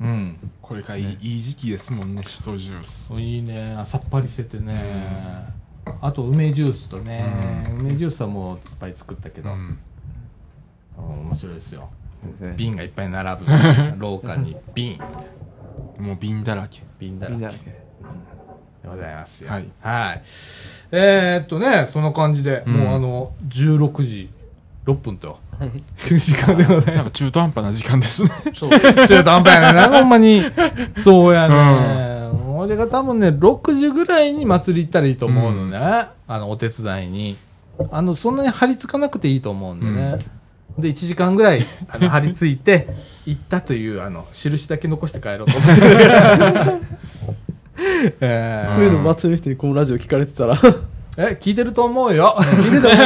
[0.00, 0.36] うん。
[0.60, 3.14] これがいい,、いい時期ですもんねしそジュース。
[3.14, 5.46] いいね、さっぱりしててね。
[6.02, 9.78] あと、梅ジュースとね、梅ジュースはもういっぱい作ったけど、うんうん
[11.30, 11.88] 面白いですよ。
[12.56, 13.46] 瓶がいっぱい並ぶ。
[13.98, 14.98] 廊下に瓶。
[15.98, 17.82] もう瓶だらけ瓶だらけで
[18.84, 19.50] ございますよ。
[19.50, 20.22] はいはい。
[20.90, 24.30] えー、っとね、そんな感じで、うんもうあの、16時
[24.86, 25.38] 6分と、
[26.10, 28.72] いう時間でございまなんか中途半端な時間ですねそう。
[28.72, 28.80] す。
[29.06, 29.72] 中途半端やね。
[29.74, 30.42] なんかほんまに、
[30.98, 32.30] そうやね。
[32.56, 35.78] 俺が多分ね、6時ぐらいに祭り行ったらいいと思うのね。
[35.78, 37.36] あの、お手伝いに。
[37.90, 40.18] あの、そんなに張り付かなくていいと思うんでね。
[40.78, 42.88] で、1時間ぐらい、あの、 張り付いて、
[43.26, 45.90] 行ったという、あの、印だけ残して帰ろうと思ってる。
[48.20, 50.60] えーというのも祭りの人にこのラジオ聞かれてたら
[51.16, 52.36] え、聞いてると思うよ。
[52.40, 52.96] 聞いてると思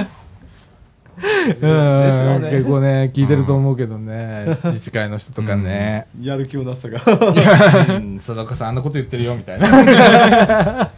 [0.00, 0.06] う。
[1.16, 7.00] うん、結構ね、聞いてると思うけどね、自治会の人とかね、やる気のなさが
[7.94, 10.90] うん、佐岡さんあんなこと言ってるよ、みたいな。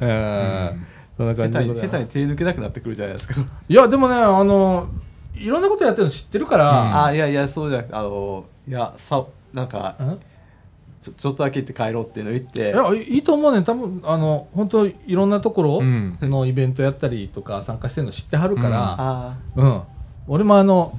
[0.00, 0.86] うん、
[1.16, 3.34] そんな感じ下手に手に手抜けなくなってくるじゃないですか。
[3.68, 4.88] いや、でもね、あの、
[5.34, 10.18] いろんなことやってるの知ってるから、あいやいやそうじゃなくてあのいやさなんかうん？
[11.02, 12.70] ちょちょっとだけ行って帰ろうっていうのを言って。
[12.70, 13.62] いや、いいと思うね。
[13.62, 16.18] 多分、あの、本当いろんなところうん。
[16.22, 19.80] のイベントやったりとか参加してるの知ってはるから、あうん。
[20.26, 20.98] 俺もあの、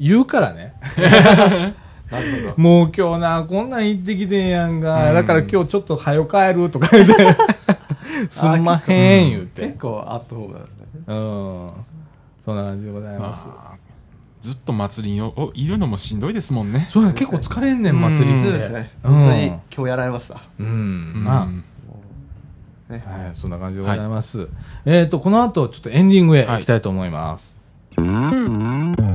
[0.00, 0.74] 言うからね。
[2.56, 5.14] もう今日な、こんなん行ってきてんやんが、うん。
[5.14, 7.36] だから今日ちょっと早帰るとか言って、
[8.30, 9.66] すんまへん言うて。
[9.66, 10.64] 結構あった方がね
[11.06, 11.70] うん。
[12.44, 13.46] そんな感じでございます。
[13.46, 13.84] まあ
[14.44, 18.38] ずっと祭りにおいるのもしんどいですもんねそうや、結構疲れんねん、祭り。
[18.38, 20.66] そうですねうん本当に今日やられましたうん。
[20.66, 20.70] う
[21.18, 21.46] んまあ、
[22.92, 24.48] ねはい、そんな感じでございます。
[24.84, 27.56] えっ、と、この後、ちょっとエンディングへ行きたいと思います。
[27.96, 29.13] はい、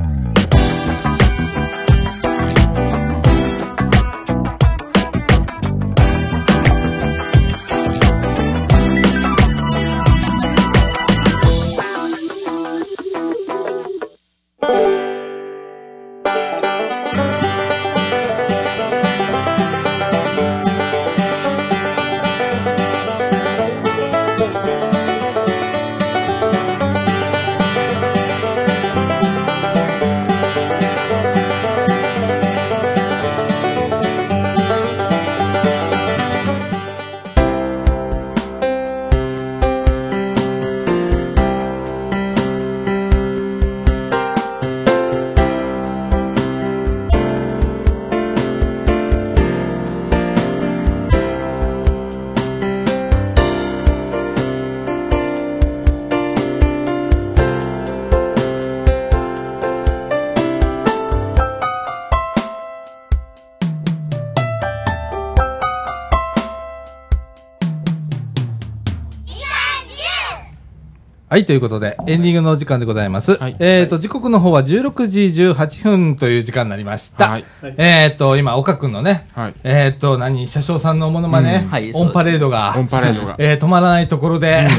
[71.46, 73.38] ということで、エンディングのお時間でございます。
[73.38, 77.30] はいえっ、と、時刻の方は16時18分という時間になりました。
[77.30, 77.46] はい
[77.78, 84.68] えっ、と、今、岡くんのね、はいえっ、と、何、車掌さんのものまね、うんはいオンパレードが、オンパレードが えー止まらないところで、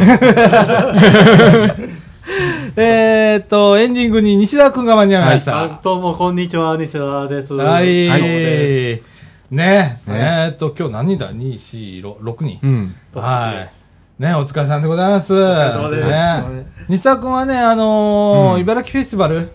[2.77, 5.65] えっと、エンディングに西田くんが間に合いました。
[5.65, 7.55] あどうもこんにちは西田です。
[7.55, 8.07] はい。
[8.09, 9.05] どうもです
[9.51, 12.59] ねねえっと、今日何人だ ?2、4、6人。
[12.63, 13.81] うんはい。
[14.21, 15.33] ねお疲れさんでございます。
[15.33, 19.49] お疲れ様ですね西田くんはね、あのーうん茨城フェスティバル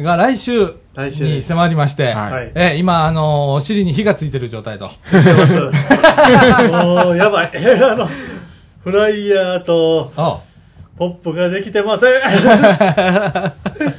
[0.00, 0.74] が来週
[1.24, 4.90] に迫りまして、はいはいえー今、あのーお尻に火がついてる状態と。
[6.72, 7.52] もうやばい。
[7.80, 8.08] あの
[8.82, 10.40] フライヤーとあ
[10.98, 12.10] ポップができてません。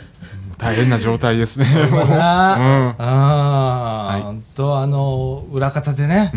[0.63, 1.67] 大変な状態ですね。
[1.91, 6.31] うなああ、はいほんとあの裏方でね。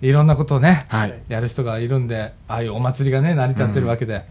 [0.00, 1.14] いろんなことをねはい。
[1.28, 4.24] やる人がいるんでああいうお祭りがね成り立ってるわけで、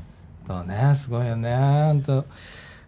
[0.48, 2.26] そうねすごいよねほんと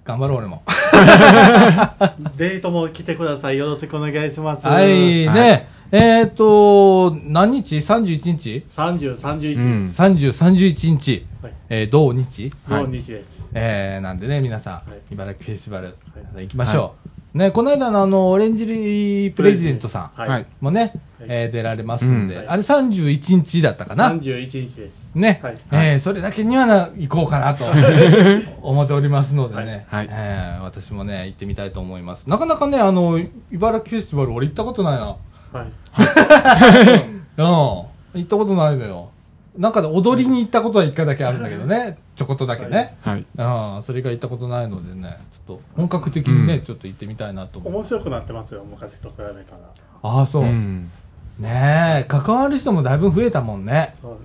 [0.05, 0.63] 頑張ろう俺も
[2.37, 3.57] デートも来てください。
[3.57, 4.67] よろしくお願いします。
[4.67, 9.93] はいはねえっ、と何日 ?31 日？30、31、うん。
[9.95, 12.51] ?3031 日、はいえー同日？
[12.67, 13.42] の日です。
[13.53, 15.95] えー、なんでね、皆さん、い茨城フェスティバル、
[16.41, 16.95] 行きましょ
[17.33, 17.37] う。
[17.37, 20.91] ね、この間のあの、オレンジリープレジデントさんもね、はい
[21.25, 24.93] えー出られますんで、うんあれ31日だったかな？31日です。
[25.15, 27.65] ね、はいえーそれだけにはな、行こうかなと
[28.61, 32.29] 思っておりますのでね、はいえー私もね、行ってみたいと思います。
[32.29, 33.19] なかなかね、あの、
[33.51, 35.15] 茨城フェスティバル俺行ったことないな。
[35.53, 35.65] はい。
[37.37, 37.45] うん。
[37.45, 37.87] 行
[38.21, 39.09] ったことないのよ。
[39.57, 42.97] なんかで踊りに行ったことは一回だけあるんだけどね、ちょこっとだけね。
[43.01, 43.25] はい。
[43.37, 47.73] ああ、それが行ったことないのでね、ちょっと本格的にね、うんちょっと行ってみたいなと思う。
[47.73, 49.69] 面白くなってますよ、昔と比べたら。
[50.01, 50.43] ああ、そう。
[50.43, 50.89] うん。
[51.37, 53.93] ねえ、関わる人もだいぶ増えたもんね。
[54.01, 54.11] そう。
[54.13, 54.23] うん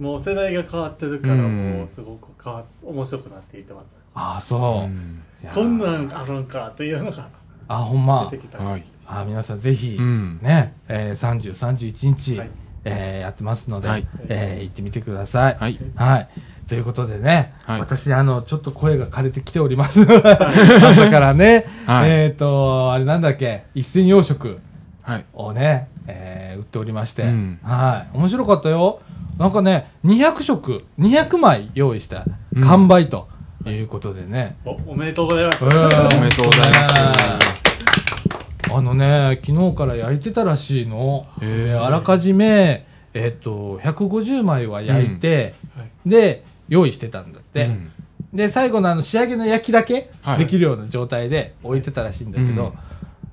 [0.00, 3.84] もう世代が変わってるから、うんもうすごく変わ面白くなっていってます。
[4.14, 4.84] ああ、そう。
[4.84, 7.28] うんいやこんなんあるんかっていうのが
[7.68, 8.42] あ、ほんま出て。
[8.46, 8.58] きた。
[8.58, 8.84] はい。
[9.06, 12.50] あ皆さんぜひ、うんね、えー、30、31日、はい
[12.84, 15.56] えーやってますので、はいえー行ってみてください。
[15.58, 15.78] はい。
[15.96, 16.28] はい。
[16.68, 20.00] ということでね、はい私、あの、ちょっと声が枯れてきております。
[20.02, 24.58] 朝からね、はいえっ、と、あれなんだっけ、一銭養殖。
[25.02, 25.24] はい。
[25.32, 28.16] をね、えー売っておりまして、うんはい。
[28.16, 29.00] 面白かったよ。
[29.38, 32.24] なんかね、200食、200枚用意した
[32.54, 33.28] うん完売と
[33.66, 34.56] いうことでね。
[34.64, 35.64] おおめでとうございます。
[35.64, 36.74] うんおめでとうございま
[37.40, 37.49] す。
[38.76, 41.26] あのね、昨日から焼いてたらしいの。
[41.84, 47.66] あらかじめ、えっと、150枚は焼いて、はいで、用意してたんだって。
[47.66, 47.90] うん
[48.32, 52.72] で、最後のあの仕上げの焼きだけはいできるような状態で置いてたらしいんだけど、うん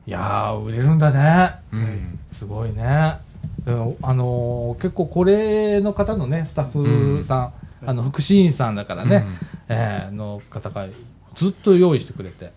[0.08, 1.56] いやー、売れるんだね。
[1.74, 2.20] うん。
[2.32, 2.82] すごいね。
[2.86, 3.20] あ
[3.68, 7.52] のー結構これの方のね、スタッフさ
[7.84, 9.26] ん、あの、福祉員さんだからね、
[9.68, 10.88] えーの方が
[11.36, 12.54] ずっと用意してくれて、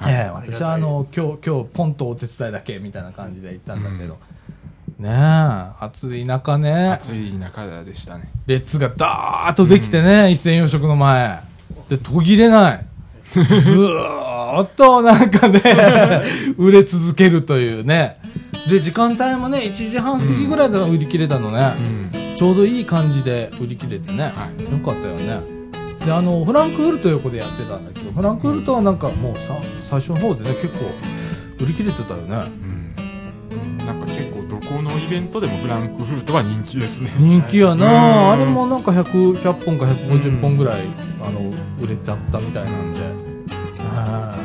[0.00, 4.18] はいえー私はあの、今日、今日、ポンとお手伝いだけみたいな感じで行ったんだけど、
[4.98, 8.30] ねえ、暑い中ね、暑い中でしたね。
[8.46, 11.40] 列がダーッとできてね、一斉養殖の前。
[11.90, 12.86] で、途切れない。
[13.30, 15.60] ずーっとなんかね、
[16.56, 18.16] 売れ続けるというね。
[18.70, 21.74] で、時間帯もね、1時半過ぎぐらいで売り切れたのね。
[21.78, 21.82] う
[22.34, 22.36] ん。
[22.38, 24.24] ちょうどいい感じで売り切れてね。
[24.24, 25.59] はいよかったよね。
[26.04, 30.86] で、あの、フランクフルト横でやってたんだけど、フランクフルトはなんかもうさ、最初の方でね、結構
[31.62, 32.36] 売り切れてたよね。
[32.36, 32.80] うん。
[33.78, 37.10] なんか結構どこのイベントでもフランクフルトは人気ですね。
[37.18, 40.82] 人気やな、うんあれもなんか100 100本か150本ぐらい、
[41.22, 41.40] あの
[41.80, 44.36] 売れちゃったみたいなんで、は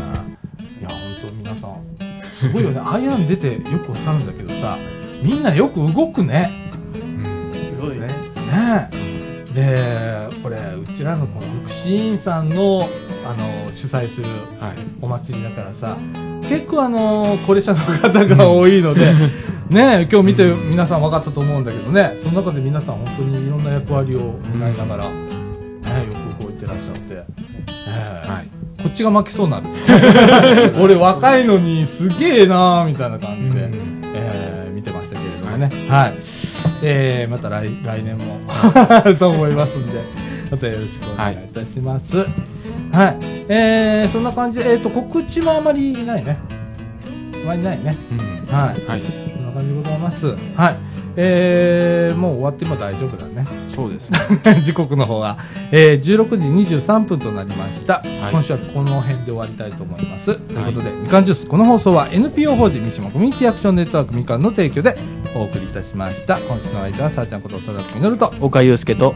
[0.77, 0.99] いいや本
[1.29, 1.81] 当皆さん
[2.23, 4.77] すごいよね ああいうの出てよくわかるんだけどさ
[5.21, 6.51] みんなよく動くね
[6.93, 7.23] うん。
[7.53, 8.07] すごいね。
[8.07, 9.04] ね
[9.55, 12.87] でこれうちらのこの福祉員さんの
[13.25, 14.27] あの主催する
[14.59, 14.75] はい。
[15.01, 15.97] お祭りだからさ
[16.47, 19.13] 結構あの高齢者の方が多いので
[19.69, 27.25] ね今日見て皆さん分かったと思うんだけどねその中で皆さん本当にいろんな役割を担いながら、ね、よく動いてらっしゃって、ね
[28.27, 28.83] はい。
[28.83, 29.65] こっちが負けそうになる。
[30.79, 34.01] 俺若いのにすげえなーみたいな感じで、うん。
[34.13, 35.71] えー見てましたけれどもね。
[35.89, 36.21] はい、
[36.83, 38.39] えーまた来来年も。
[39.17, 40.25] と思いますんで。
[40.51, 42.17] またよろしくお願いいたします。
[42.17, 42.27] はい、
[43.49, 46.37] えーそんな感じで、えー、と告知もあまりないね。
[47.43, 47.95] あまりないね。
[48.11, 48.55] うん。
[48.55, 48.89] はい。
[48.89, 49.01] はい。
[49.01, 50.27] そんな感じでございます。
[50.27, 50.75] はい。
[51.17, 53.45] えーもう終わっても大丈夫だね。
[53.69, 54.11] そうです。
[54.11, 54.19] ね。
[54.63, 55.37] 時刻の方は、
[55.71, 56.29] えー、16
[56.65, 58.31] 時23分となりました、い。
[58.31, 61.47] 今週はこの辺で終わりたいと思います、ということでみかんジュース。
[61.47, 64.97] この放送は NPO 法人三島コミュニティアクションネットワークみかんの提供で
[65.35, 66.39] お送りいたしました。
[66.39, 68.33] 今週の相手はさあちゃんことそらくみのると。
[68.39, 69.13] 岡祐介と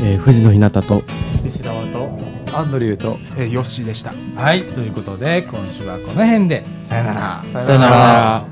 [0.00, 1.02] えー、藤野ひなたと。
[1.42, 2.18] 西田と。
[2.56, 3.16] アンドリューと。
[3.36, 4.12] えー、ヨッシーでした。
[4.36, 4.62] はい。
[4.62, 6.64] ということで今週はこの辺で。
[6.84, 7.62] さよなら。
[7.62, 8.46] さよなら